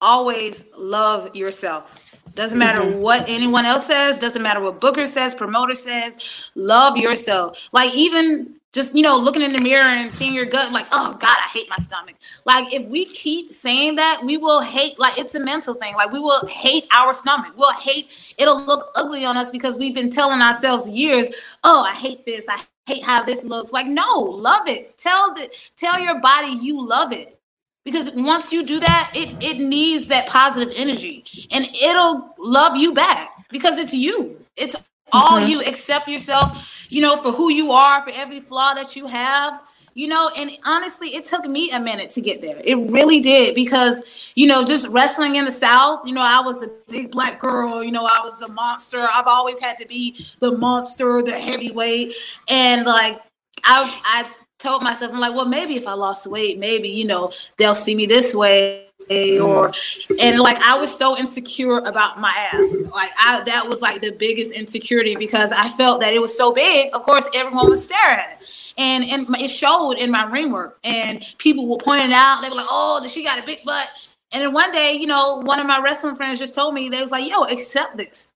[0.00, 2.02] always love yourself.
[2.34, 3.00] Doesn't matter mm-hmm.
[3.00, 7.68] what anyone else says, doesn't matter what Booker says, promoter says, love yourself.
[7.72, 11.16] Like even just you know looking in the mirror and seeing your gut like oh
[11.18, 12.14] god i hate my stomach.
[12.44, 15.94] Like if we keep saying that we will hate like it's a mental thing.
[15.94, 17.54] Like we will hate our stomach.
[17.56, 21.94] We'll hate it'll look ugly on us because we've been telling ourselves years oh i
[21.94, 22.46] hate this.
[22.48, 23.72] I hate how this looks.
[23.72, 24.96] Like no love it.
[24.98, 27.40] Tell the tell your body you love it.
[27.82, 31.24] Because once you do that it it needs that positive energy.
[31.50, 34.44] And it'll love you back because it's you.
[34.54, 34.76] It's
[35.12, 35.48] all mm-hmm.
[35.48, 39.60] you accept yourself you know for who you are for every flaw that you have
[39.94, 42.60] you know and honestly it took me a minute to get there.
[42.64, 46.62] It really did because you know just wrestling in the south you know i was
[46.62, 49.00] a big black girl you know i was the monster.
[49.00, 52.14] I've always had to be the monster the heavyweight.
[52.48, 53.20] And like
[53.64, 57.30] i i told myself, I'm like, well, maybe if I lost weight, maybe, you know,
[57.58, 60.16] they'll see me this way or mm.
[60.20, 62.76] and like I was so insecure about my ass.
[62.92, 66.52] Like I that was like the biggest insecurity because I felt that it was so
[66.52, 66.90] big.
[66.94, 68.72] Of course, everyone was staring at it.
[68.78, 70.78] And and it showed in my ring work.
[70.84, 72.40] And people were pointing out.
[72.42, 73.88] They were like, oh, she got a big butt.
[74.32, 77.00] And then one day, you know, one of my wrestling friends just told me, they
[77.00, 78.28] was like, yo, accept this.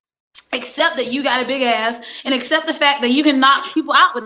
[0.53, 3.73] Accept that you got a big ass and accept the fact that you can knock
[3.75, 4.25] people out with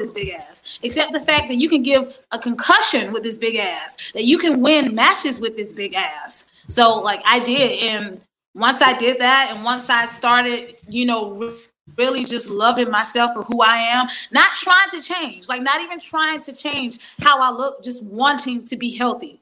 [0.00, 3.56] this big ass, except the fact that you can give a concussion with this big
[3.56, 6.46] ass, that you can win matches with this big ass.
[6.68, 7.78] So, like, I did.
[7.82, 8.20] And
[8.54, 11.54] once I did that, and once I started, you know,
[11.96, 16.00] really just loving myself for who I am, not trying to change, like, not even
[16.00, 19.40] trying to change how I look, just wanting to be healthy.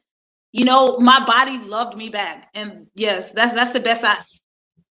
[0.52, 2.48] You know, my body loved me back.
[2.54, 4.16] And yes, that's that's the best I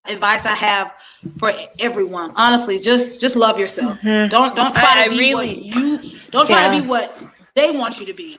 [0.10, 0.94] advice I have
[1.38, 2.34] for everyone.
[2.36, 4.00] Honestly, just just love yourself.
[4.00, 4.30] Mm-hmm.
[4.30, 5.98] Don't don't try I, to be really, what you
[6.32, 6.76] don't try yeah.
[6.76, 7.24] to be what
[7.56, 8.38] they want you to be.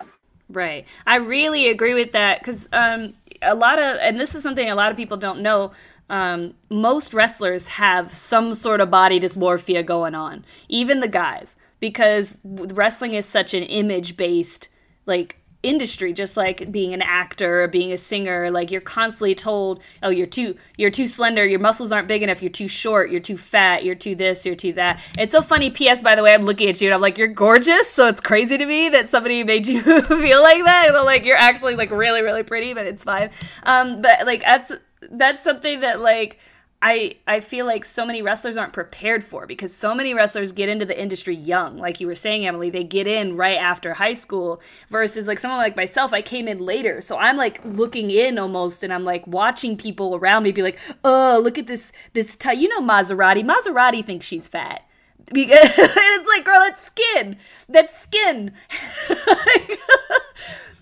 [0.48, 0.86] Right.
[1.06, 4.74] I really agree with that because um, a lot of and this is something a
[4.74, 5.72] lot of people don't know.
[6.10, 12.38] Um, most wrestlers have some sort of body dysmorphia going on, even the guys, because
[12.44, 14.70] wrestling is such an image based
[15.04, 19.82] like industry just like being an actor or being a singer like you're constantly told
[20.04, 23.20] oh you're too you're too slender your muscles aren't big enough you're too short you're
[23.20, 25.00] too fat you're too this you're too that.
[25.18, 25.70] It's so funny.
[25.70, 27.90] Ps by the way i'm looking at you and i'm like you're gorgeous.
[27.90, 30.86] So it's crazy to me that somebody made you feel like that.
[30.88, 33.30] And I'm like you're actually like really really pretty but it's fine.
[33.64, 34.72] Um but like that's
[35.10, 36.38] that's something that like
[36.80, 40.68] I I feel like so many wrestlers aren't prepared for because so many wrestlers get
[40.68, 42.70] into the industry young, like you were saying, Emily.
[42.70, 46.12] They get in right after high school versus like someone like myself.
[46.12, 50.14] I came in later, so I'm like looking in almost, and I'm like watching people
[50.14, 52.54] around me be like, "Oh, look at this this t-.
[52.54, 53.44] you know Maserati.
[53.44, 54.82] Maserati thinks she's fat."
[55.30, 57.36] Because it's like, girl, that's skin.
[57.68, 58.52] That's skin.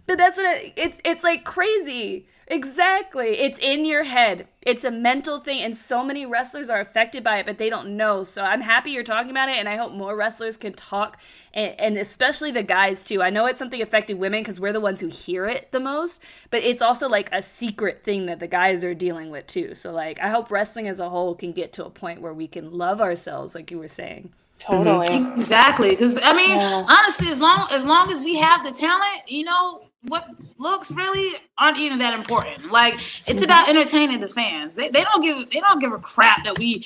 [0.06, 1.00] but that's what it, it's.
[1.04, 3.38] It's like crazy Exactly.
[3.38, 4.46] It's in your head.
[4.62, 7.96] It's a mental thing, and so many wrestlers are affected by it, but they don't
[7.96, 8.22] know.
[8.22, 11.18] So I'm happy you're talking about it, and I hope more wrestlers can talk,
[11.52, 13.20] and, and especially the guys too.
[13.20, 16.22] I know it's something affecting women because we're the ones who hear it the most,
[16.50, 19.74] but it's also like a secret thing that the guys are dealing with too.
[19.74, 22.46] So like, I hope wrestling as a whole can get to a point where we
[22.46, 24.30] can love ourselves, like you were saying.
[24.58, 25.14] Totally.
[25.34, 25.90] Exactly.
[25.90, 26.86] Because I mean, yeah.
[26.88, 30.28] honestly, as long as long as we have the talent, you know, what
[30.58, 32.70] looks really aren't even that important.
[32.70, 33.78] Like it's about mm-hmm.
[33.78, 34.76] entertaining the fans.
[34.76, 36.84] They, they don't give they don't give a crap that we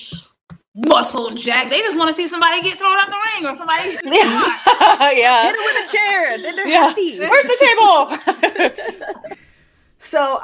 [0.74, 1.70] muscle jack.
[1.70, 3.96] They just want to see somebody get thrown out the ring or somebody.
[4.04, 5.42] Yeah, yeah.
[5.44, 6.38] Hit it with a chair.
[6.38, 6.88] Then they're yeah.
[6.88, 7.18] happy.
[7.18, 9.36] Where's the table?
[9.98, 10.40] so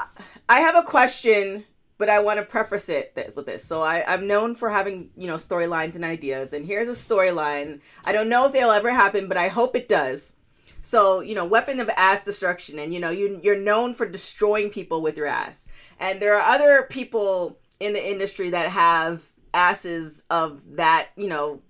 [0.49, 1.65] I have a question,
[1.99, 3.65] but I want to preface it with this.
[3.65, 7.81] So I, I'm known for having you know storylines and ideas, and here's a storyline.
[8.05, 10.37] I don't know if they'll ever happen, but I hope it does.
[10.87, 14.71] So, you know, weapon of ass destruction, and you know, you you're known for destroying
[14.71, 15.67] people with your ass.
[15.99, 21.61] And there are other people in the industry that have asses of that, you know,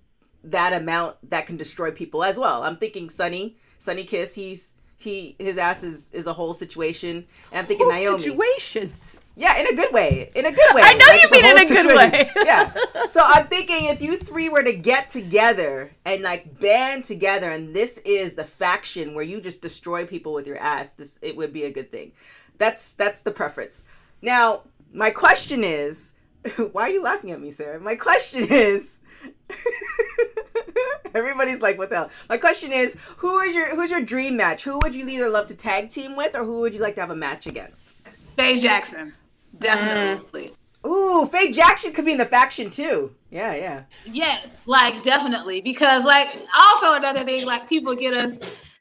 [0.43, 2.61] that amount that can destroy people as well.
[2.61, 4.35] I'm thinking Sonny, Sonny Kiss.
[4.35, 7.25] He's he his ass is is a whole situation.
[7.51, 8.21] And I'm thinking whole Naomi.
[8.21, 8.91] Situation.
[9.39, 10.31] Yeah, in a good way.
[10.33, 10.81] In a good way.
[10.83, 12.31] I know Like, you mean in whole a good way.
[12.43, 12.73] yeah.
[13.07, 17.73] So I'm thinking if you three were to get together and like band together, and
[17.75, 21.53] this is the faction where you just destroy people with your ass, this it would
[21.53, 22.11] be a good thing.
[22.57, 23.83] That's that's the preference.
[24.23, 26.15] Now, my question is,
[26.71, 27.79] why are you laughing at me, Sarah?
[27.79, 28.99] My question is.
[31.13, 34.63] Everybody's like, "What the hell?" My question is, who is your who's your dream match?
[34.63, 37.01] Who would you either love to tag team with, or who would you like to
[37.01, 37.85] have a match against?
[38.35, 39.13] Faye Jackson,
[39.59, 40.53] definitely.
[40.83, 40.89] Mm.
[40.89, 43.13] Ooh, Faye Jackson could be in the faction too.
[43.29, 43.83] Yeah, yeah.
[44.05, 45.61] Yes, like definitely.
[45.61, 48.37] Because like also another thing, like people get us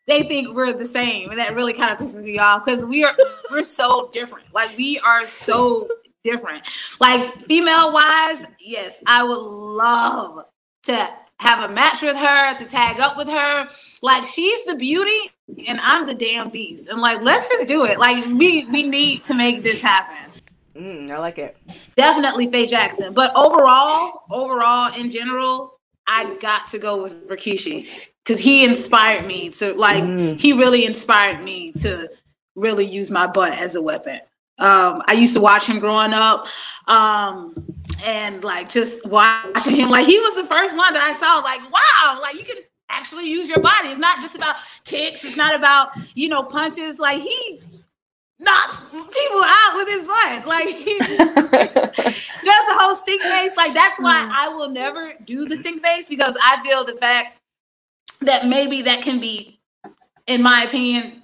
[0.07, 1.31] they think we're the same.
[1.31, 3.15] And that really kind of pisses me off because we are
[3.51, 4.53] we're so different.
[4.55, 5.89] Like we are so
[6.25, 6.69] different.
[7.01, 10.45] Like female wise, yes, I would love
[10.85, 11.09] to
[11.39, 13.69] have a match with her, to tag up with her.
[14.03, 15.33] Like she's the beauty
[15.67, 16.89] and I'm the damn beast.
[16.89, 17.99] And like let's just do it.
[17.99, 20.26] Like we we need to make this happen.
[20.77, 21.57] Mm, I like it.
[21.97, 23.15] Definitely Faye Jackson.
[23.15, 29.51] But overall, overall in general, I got to go with Rikishi because he inspired me
[29.51, 30.05] to like
[30.39, 32.11] he really inspired me to
[32.55, 34.21] really use my butt as a weapon.
[34.59, 36.47] Um, I used to watch him growing up,
[36.89, 37.55] um,
[38.05, 39.91] and like just watching him.
[39.91, 41.41] Like he was the first one that I saw.
[41.43, 43.89] Like wow, like you can actually use your body.
[43.89, 44.55] It's not just about
[44.85, 45.25] kicks.
[45.25, 46.99] It's not about you know punches.
[46.99, 47.61] Like he
[48.39, 50.47] knocks people out with his butt.
[50.47, 53.57] Like he does the whole stink face.
[53.57, 54.33] Like that's why hmm.
[54.33, 57.39] I will never do the stink face because I feel the fact
[58.21, 59.59] that maybe that can be,
[60.27, 61.23] in my opinion,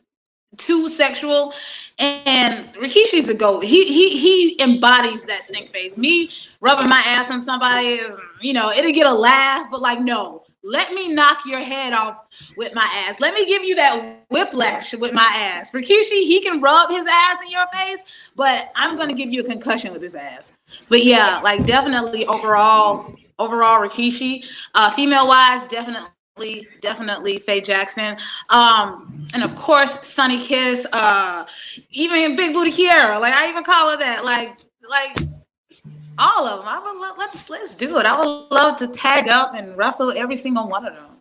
[0.57, 1.53] too sexual.
[1.99, 3.65] And Rikishi's the goat.
[3.65, 5.97] He he he embodies that stink face.
[5.97, 10.01] Me rubbing my ass on somebody is, you know, it'll get a laugh, but like
[10.01, 10.42] no.
[10.65, 12.19] Let me knock your head off
[12.57, 13.21] with my ass.
[13.21, 15.73] Let me give you that whiplash with my ass.
[15.73, 19.45] Rikishi, he can rub his ass in your face, but I'm gonna give you a
[19.45, 20.53] concussion with his ass.
[20.89, 24.47] But yeah, like definitely overall, overall Rikishi.
[24.75, 28.17] Uh, female wise, definitely, definitely Faye Jackson.
[28.49, 30.87] Um, and of course, Sonny Kiss.
[30.93, 31.45] Uh,
[31.91, 33.21] even Big Booty Kiera.
[33.21, 34.25] Like I even call her that.
[34.25, 35.17] Like like
[36.19, 36.69] all of them.
[36.69, 38.07] I would love, let's let's do it.
[38.07, 41.17] I would love to tag up and wrestle every single one of them.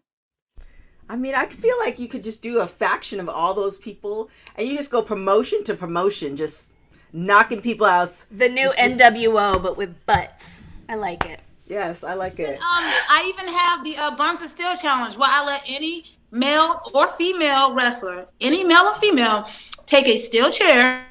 [1.10, 4.30] I mean, I feel like you could just do a faction of all those people,
[4.56, 6.74] and you just go promotion to promotion, just
[7.12, 8.10] knocking people out.
[8.32, 10.64] The new Just- NWO, but with butts.
[10.88, 11.40] I like it.
[11.68, 12.56] Yes, I like it.
[12.56, 16.82] Um, I even have the uh, Buns of Steel challenge where I let any male
[16.94, 19.48] or female wrestler, any male or female,
[19.86, 21.06] take a steel chair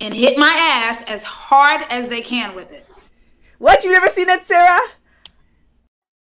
[0.00, 2.84] and hit my ass as hard as they can with it.
[3.58, 3.82] What?
[3.84, 4.78] You never seen that, Sarah?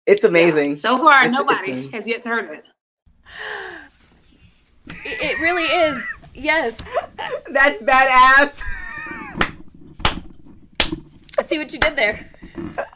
[0.06, 0.76] It's amazing.
[0.76, 2.66] So far, It's- nobody it's- has yet to heard it.
[4.88, 6.04] It, it really is.
[6.34, 6.76] Yes.
[7.52, 8.62] That's badass.
[11.40, 12.30] I see what you did there.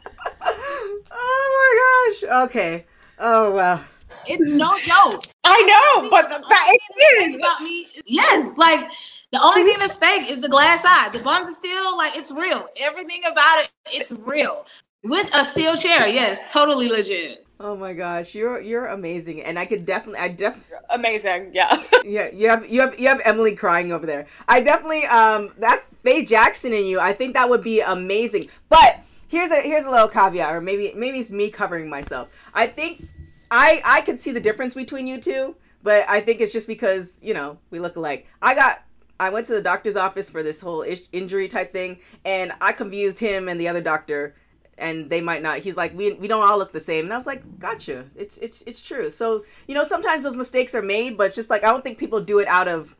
[1.18, 2.44] Oh my gosh.
[2.48, 2.86] Okay.
[3.18, 3.80] Oh wow.
[4.26, 5.24] It's no joke.
[5.44, 5.62] I
[6.02, 7.40] know, but the, that Only that's it is.
[7.40, 7.86] about me.
[8.06, 8.88] Yes, like
[9.32, 11.10] the only thing that's fake is the glass eye.
[11.12, 12.66] The buns are still like it's real.
[12.80, 14.66] Everything about it, it's real.
[15.02, 17.46] With a steel chair, yes, totally legit.
[17.58, 21.50] Oh my gosh, you're you're amazing, and I could definitely, I definitely, Amazing.
[21.54, 21.82] Yeah.
[22.04, 24.26] yeah, you have you have you have Emily crying over there.
[24.46, 28.48] I definitely, um, that Faye Jackson in you, I think that would be amazing.
[28.68, 32.28] But here's a here's a little caveat, or maybe maybe it's me covering myself.
[32.54, 33.08] I think
[33.50, 37.18] I I could see the difference between you two, but I think it's just because
[37.22, 38.26] you know we look alike.
[38.42, 38.82] I got.
[39.18, 42.72] I went to the doctor's office for this whole ish- injury type thing, and I
[42.72, 44.34] confused him and the other doctor
[44.78, 45.58] and they might not.
[45.58, 48.04] He's like, we, we don't all look the same, and I was like, gotcha.
[48.14, 49.10] It's it's it's true.
[49.10, 51.98] So you know, sometimes those mistakes are made, but it's just like I don't think
[51.98, 52.95] people do it out of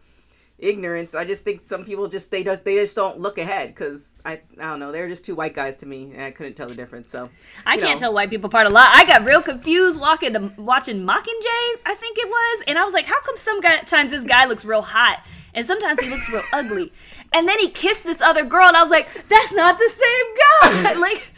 [0.58, 1.14] ignorance.
[1.14, 4.40] I just think some people just they just they just don't look ahead because I
[4.58, 4.92] I don't know.
[4.92, 7.10] They're just two white guys to me, and I couldn't tell the difference.
[7.10, 7.28] So
[7.64, 8.06] I can't know.
[8.06, 8.90] tell white people apart a lot.
[8.94, 12.94] I got real confused walking the, watching Mockingjay, I think it was, and I was
[12.94, 16.28] like, how come some guy, times this guy looks real hot and sometimes he looks
[16.30, 16.92] real ugly?
[17.32, 20.84] And then he kissed this other girl, and I was like, that's not the same
[20.84, 20.92] guy.
[21.00, 21.32] like,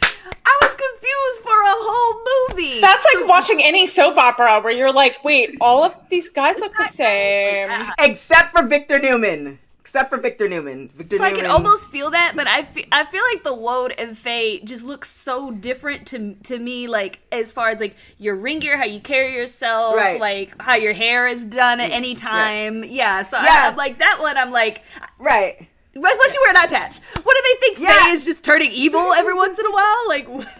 [0.45, 2.81] I was confused for a whole movie.
[2.81, 6.73] That's like watching any soap opera where you're like, wait, all of these guys look
[6.77, 7.69] the same.
[7.99, 9.59] Except for Victor Newman.
[9.81, 10.89] Except for Victor Newman.
[10.89, 13.55] Victor Newman So I can almost feel that, but I feel, I feel like the
[13.55, 16.87] Woad and Faye just look so different to to me.
[16.87, 20.17] Like as far as like your ring gear, how you carry yourself, Right.
[20.17, 22.83] Mm, like how your hair is done at any time.
[22.83, 23.63] Yeah, so Yeah.
[23.63, 24.37] I, am like that one.
[24.37, 24.83] I'm like,
[25.17, 25.67] right.
[26.01, 26.97] Why don't you wear an eye patch?
[27.23, 27.79] What do they think?
[27.79, 28.05] Yeah.
[28.05, 30.07] Faye is just turning evil every once in a while?
[30.07, 30.27] Like,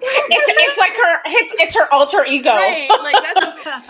[0.00, 2.50] It's, it's like her it's it's her alter ego.
[2.50, 3.88] Right, like that's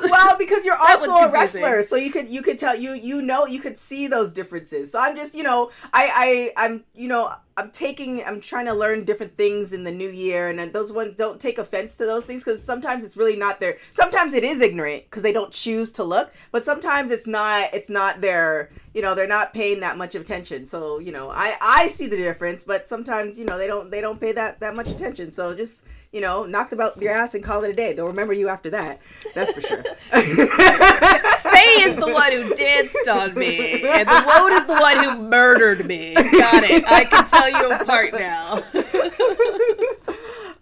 [0.10, 3.22] well, because you're That also a wrestler, so you could you could tell you you
[3.22, 4.92] know you could see those differences.
[4.92, 8.74] So I'm just you know I I I'm you know I'm taking I'm trying to
[8.74, 12.24] learn different things in the new year, and those ones don't take offense to those
[12.24, 13.76] things because sometimes it's really not their.
[13.90, 17.90] Sometimes it is ignorant because they don't choose to look, but sometimes it's not it's
[17.90, 20.66] not their you know they're not paying that much attention.
[20.66, 24.00] So you know I I see the difference, but sometimes you know they don't they
[24.00, 25.30] don't pay that that much attention.
[25.30, 27.92] So just you know knock them out your ass and call it a day.
[27.92, 29.00] They'll remember you after that.
[29.34, 29.82] That's for sure.
[30.10, 35.22] Faye is the one who danced on me, and the Woad is the one who
[35.22, 36.14] murdered me.
[36.14, 36.84] Got it.
[36.86, 38.62] I can tell you apart now.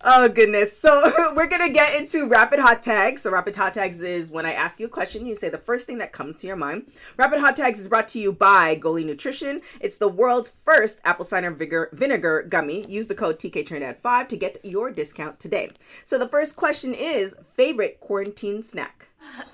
[0.03, 0.77] Oh goodness.
[0.77, 3.23] So we're gonna get into rapid hot tags.
[3.23, 5.87] So rapid hot tags is when I ask you a question, you say the first
[5.87, 6.93] thing that comes to your mind.
[7.17, 9.61] Rapid hot tags is brought to you by Goli Nutrition.
[9.81, 12.85] It's the world's first apple cider vigor, vinegar gummy.
[12.89, 15.71] Use the code TKTrinidad5 to get your discount today.
[16.05, 19.09] So the first question is favorite quarantine snack.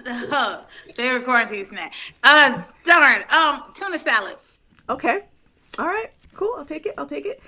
[0.95, 1.95] Favorite quarantine snack.
[2.23, 3.25] Uh, darn.
[3.31, 4.37] Um, tuna salad.
[4.91, 5.23] Okay.
[5.79, 6.09] All right.
[6.35, 6.53] Cool.
[6.59, 6.95] I'll take it.
[6.99, 7.41] I'll take it.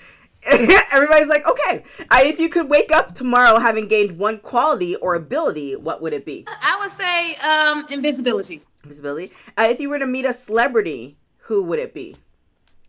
[0.93, 1.83] Everybody's like, okay.
[2.11, 6.13] I, if you could wake up tomorrow having gained one quality or ability, what would
[6.13, 6.47] it be?
[6.47, 8.63] I would say um invisibility.
[8.85, 9.33] Invisibility.
[9.59, 12.17] Uh, if you were to meet a celebrity, who would it be?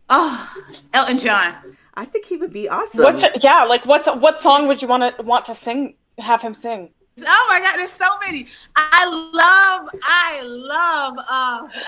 [0.08, 0.54] Oh,
[0.94, 1.54] Elton John.
[1.94, 3.04] I think he would be awesome.
[3.04, 3.64] What's yeah?
[3.64, 5.94] Like what's what song would you want to want to sing?
[6.18, 6.90] Have him sing?
[7.26, 8.46] Oh my God, there's so many.
[8.76, 11.68] I love, I love, uh,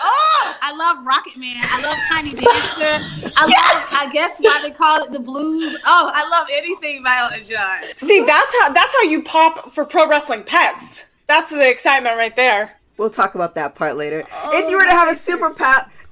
[0.93, 1.57] love Rocket Man.
[1.61, 3.31] I love Tiny Dancer.
[3.37, 5.77] I love, I guess why they call it the blues.
[5.85, 7.81] Oh, I love anything by Elton John.
[7.97, 11.07] See, that's how that's how you pop for pro wrestling pets.
[11.27, 12.77] That's the excitement right there.
[12.97, 14.25] We'll talk about that part later.
[14.29, 15.87] if you were to have a superpower,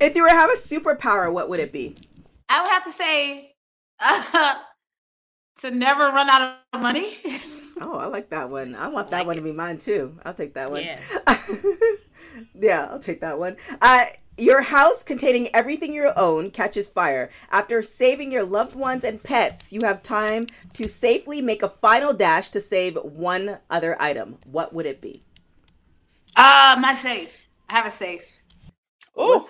[0.00, 1.94] if you were to have a superpower, what would it be?
[2.48, 3.54] I would have to say,
[4.00, 4.54] uh,
[5.58, 7.16] to never run out of money.
[7.80, 8.74] Oh, I like that one.
[8.74, 10.18] I want that one to be mine too.
[10.24, 10.84] I'll take that one.
[10.84, 11.00] Yeah.
[12.54, 13.56] Yeah, I'll take that one.
[13.80, 14.06] Uh,
[14.36, 17.30] your house containing everything you own catches fire.
[17.50, 22.12] After saving your loved ones and pets, you have time to safely make a final
[22.12, 24.38] dash to save one other item.
[24.46, 25.22] What would it be?
[26.36, 27.46] Uh, my safe.
[27.68, 28.22] I have a safe.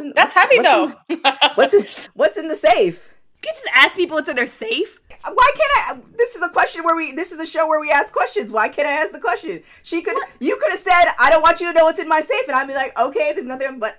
[0.01, 1.33] In- that's heavy what's though.
[1.55, 3.15] What's in, what's in the safe?
[3.43, 5.01] You can just ask people what's in their safe.
[5.25, 6.03] Why can't I?
[6.19, 7.13] This is a question where we.
[7.13, 8.53] This is a show where we ask questions.
[8.53, 9.63] Why can't I ask the question?
[9.83, 10.15] She could.
[10.41, 12.55] You could have said, "I don't want you to know what's in my safe," and
[12.55, 13.97] I'd be like, "Okay, there's nothing." But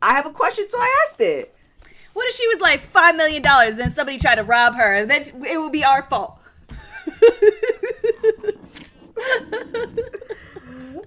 [0.00, 1.54] I have a question, so I asked it.
[2.14, 4.94] What if she was like five million dollars and somebody tried to rob her?
[4.94, 6.38] and Then it would be our fault.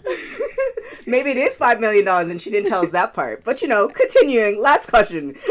[1.08, 3.44] Maybe it is five million dollars, and she didn't tell us that part.
[3.44, 4.62] But you know, continuing.
[4.62, 5.36] Last question.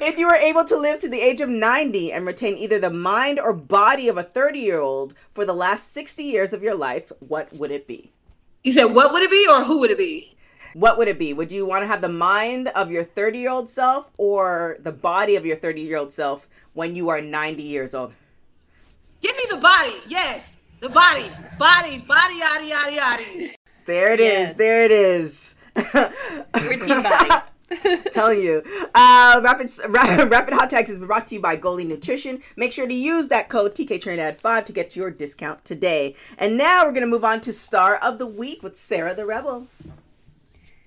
[0.00, 2.90] if you were able to live to the age of ninety and retain either the
[2.90, 7.52] mind or body of a thirty-year-old for the last sixty years of your life, what
[7.54, 8.12] would it be?
[8.64, 10.36] You said what would it be or who would it be?
[10.76, 11.32] What would it be?
[11.32, 14.92] Would you want to have the mind of your 30 year old self or the
[14.92, 18.12] body of your 30 year old self when you are 90 years old?
[19.22, 19.94] Give me the body.
[20.06, 23.22] Yes, the body, body, body, yada yada yada.
[23.86, 24.48] There it is.
[24.48, 24.54] Yes.
[24.54, 25.54] There it is.
[25.74, 27.30] We're team body.
[28.12, 28.62] Telling you.
[28.94, 32.40] Uh, Rapid, Ra- Rapid Hot Tags is brought to you by Goli Nutrition.
[32.56, 36.14] Make sure to use that code TKTrinidad5 to get your discount today.
[36.38, 39.26] And now we're going to move on to Star of the Week with Sarah the
[39.26, 39.66] Rebel.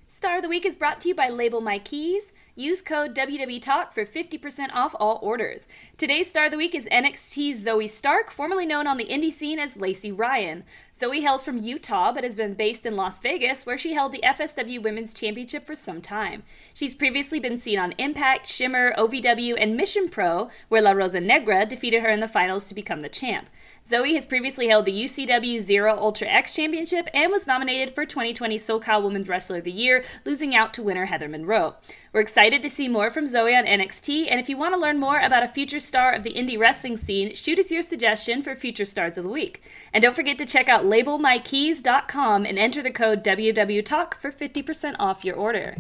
[0.08, 2.32] Star of the Week is brought to you by Label My Keys.
[2.60, 5.66] Use code WWTalk for 50% off all orders.
[5.96, 9.60] Today's Star of the Week is NXT's Zoey Stark, formerly known on the indie scene
[9.60, 10.66] as Lacey Ryan.
[11.00, 14.22] Zoey hails from Utah but has been based in Las Vegas, where she held the
[14.26, 16.44] FSW Women's Championship for some time.
[16.74, 21.66] She's previously been seen on Impact, Shimmer, OVW, and Mission Pro, where La Rosa Negra
[21.66, 23.50] defeated her in the finals to become the champ.
[23.90, 28.56] Zoey has previously held the UCW Zero Ultra X Championship and was nominated for 2020
[28.56, 31.74] SoCal Women's Wrestler of the Year, losing out to winner Heather Monroe.
[32.14, 35.00] We're excited to see more from Zoey on NXT, and if you want to learn
[35.00, 38.54] more about a future star of the indie wrestling scene, shoot us your suggestion for
[38.54, 39.64] Future Stars of the Week.
[39.92, 45.26] And don't forget to check out labelmykeys.com and enter the code WWTalk for 50% off
[45.26, 45.78] your order.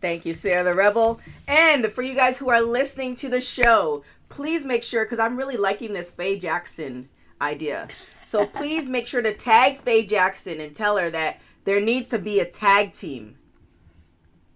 [0.00, 1.20] Thank you, Sarah the Rebel.
[1.46, 5.36] And for you guys who are listening to the show, please make sure, because I'm
[5.36, 7.08] really liking this Faye Jackson
[7.40, 7.88] idea.
[8.24, 12.18] So please make sure to tag Faye Jackson and tell her that there needs to
[12.18, 13.36] be a tag team.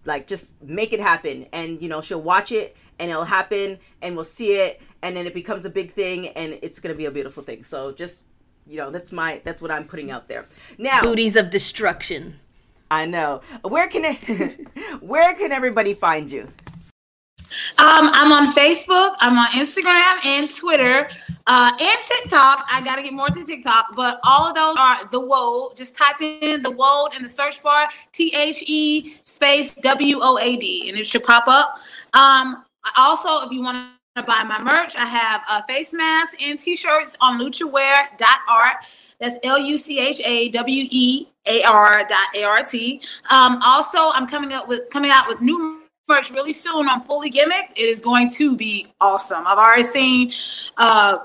[0.03, 1.45] Like, just make it happen.
[1.51, 4.81] And, you know, she'll watch it and it'll happen and we'll see it.
[5.01, 7.63] And then it becomes a big thing and it's going to be a beautiful thing.
[7.63, 8.23] So just,
[8.65, 10.45] you know, that's my, that's what I'm putting out there.
[10.79, 12.39] Now, Booties of Destruction.
[12.95, 13.41] I know.
[13.63, 14.15] Where can
[15.01, 16.43] where can everybody find you?
[17.77, 21.09] Um, I'm on Facebook, I'm on Instagram and Twitter,
[21.45, 22.65] uh, and TikTok.
[22.71, 25.75] I gotta get more to TikTok, but all of those are the Woad.
[25.75, 30.39] Just type in the Woad in the search bar, T H E space W O
[30.39, 31.77] A D, and it should pop up.
[32.13, 32.63] Um,
[32.97, 37.17] also, if you want to buy my merch, I have a face mask and t-shirts
[37.19, 38.77] on luchawear.art.
[39.19, 43.01] That's L U C H A W E A R dot A R T.
[43.31, 47.29] Um, also, I'm coming up with coming out with new merch really soon on Fully
[47.29, 47.73] Gimmicks.
[47.75, 49.43] It is going to be awesome.
[49.47, 50.31] I've already seen
[50.77, 51.17] uh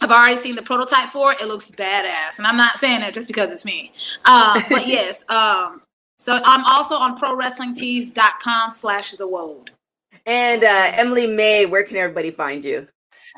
[0.00, 1.40] I've already seen the prototype for it.
[1.40, 2.38] It looks badass.
[2.38, 3.92] And I'm not saying that just because it's me.
[4.24, 5.82] Uh, but yes, um,
[6.18, 9.70] so I'm also on prowrestlingtees.com slash the woad.
[10.26, 12.86] And uh, Emily May, where can everybody find you?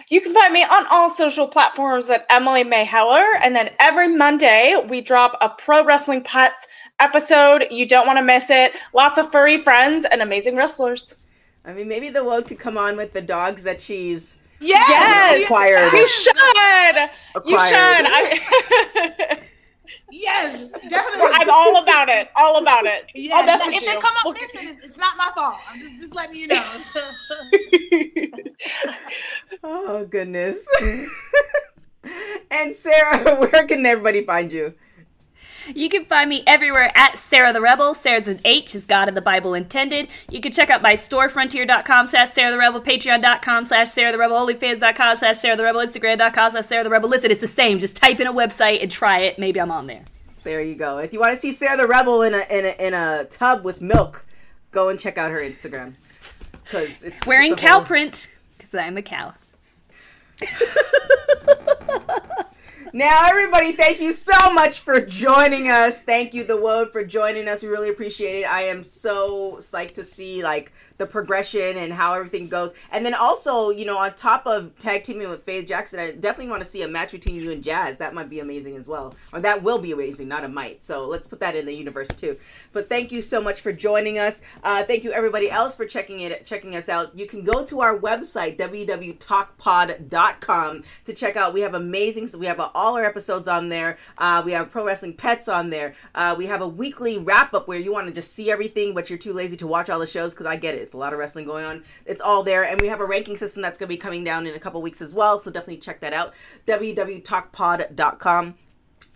[0.08, 3.24] You can find me on all social platforms at Emily May Heller.
[3.42, 6.66] And then every Monday, we drop a Pro Wrestling Pets
[6.98, 7.66] episode.
[7.70, 8.72] You don't want to miss it.
[8.94, 11.16] Lots of furry friends and amazing wrestlers.
[11.64, 15.44] I mean, maybe the world could come on with the dogs that she's yes, yes
[15.44, 15.92] acquired.
[15.92, 17.10] You should.
[17.36, 17.46] Acquired.
[17.46, 18.06] You should.
[18.08, 19.40] I-
[20.10, 21.28] yes, definitely.
[21.34, 22.30] I'm all about it.
[22.36, 23.06] All about it.
[23.14, 23.66] Yes.
[23.66, 23.80] If you.
[23.80, 25.56] they come up missing, it's, it's not my fault.
[25.68, 26.64] I'm just, just letting you know.
[30.00, 30.66] oh goodness.
[32.50, 34.74] and Sarah, where can everybody find you?
[35.74, 37.94] You can find me everywhere at Sarah the Rebel.
[37.94, 40.08] Sarah's an H, as God in the Bible intended.
[40.30, 44.18] You can check out my store, frontier.com slash Sarah the Rebel, patreon.com slash Sarah the
[44.18, 47.08] Rebel, onlyfans.com slash Sarah the Rebel, instagram.com slash Sarah the Rebel.
[47.08, 47.78] Listen, it's the same.
[47.78, 49.38] Just type in a website and try it.
[49.38, 50.02] Maybe I'm on there.
[50.42, 50.98] There you go.
[50.98, 53.62] If you want to see Sarah the Rebel in a in a, in a tub
[53.62, 54.24] with milk,
[54.70, 55.94] go and check out her Instagram.
[56.64, 57.84] Because it's wearing it's cow whole...
[57.84, 58.28] print.
[58.56, 59.34] Because I'm a cow.
[62.92, 66.02] Now, everybody, thank you so much for joining us.
[66.02, 67.62] Thank you, The Woad, for joining us.
[67.62, 68.52] We really appreciate it.
[68.52, 72.72] I am so psyched to see like the progression and how everything goes.
[72.92, 76.50] And then also, you know, on top of tag teaming with Faye Jackson, I definitely
[76.50, 77.96] want to see a match between you and Jazz.
[77.96, 79.14] That might be amazing as well.
[79.32, 80.82] Or that will be amazing, not a might.
[80.82, 82.36] So let's put that in the universe too.
[82.72, 84.42] But thank you so much for joining us.
[84.62, 87.16] Uh, thank you everybody else for checking it, checking us out.
[87.16, 91.54] You can go to our website www.talkpod.com to check out.
[91.54, 92.28] We have amazing.
[92.38, 93.96] We have all our episodes on there.
[94.18, 95.94] Uh, we have pro wrestling pets on there.
[96.14, 99.08] Uh, we have a weekly wrap up where you want to just see everything, but
[99.08, 100.89] you're too lazy to watch all the shows because I get it.
[100.90, 101.84] It's a lot of wrestling going on.
[102.04, 102.64] It's all there.
[102.64, 104.82] And we have a ranking system that's going to be coming down in a couple
[104.82, 105.38] weeks as well.
[105.38, 106.34] So definitely check that out.
[106.66, 108.54] www.talkpod.com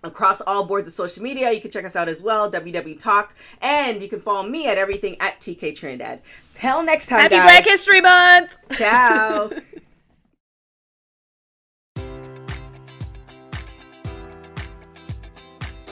[0.04, 1.50] across all boards of social media.
[1.50, 4.78] You can check us out as well, WW Talk, and you can follow me at
[4.78, 6.22] everything at TK Trinidad.
[6.54, 7.50] Till next time, Happy guys.
[7.50, 8.56] Black History Month.
[8.78, 9.50] Ciao.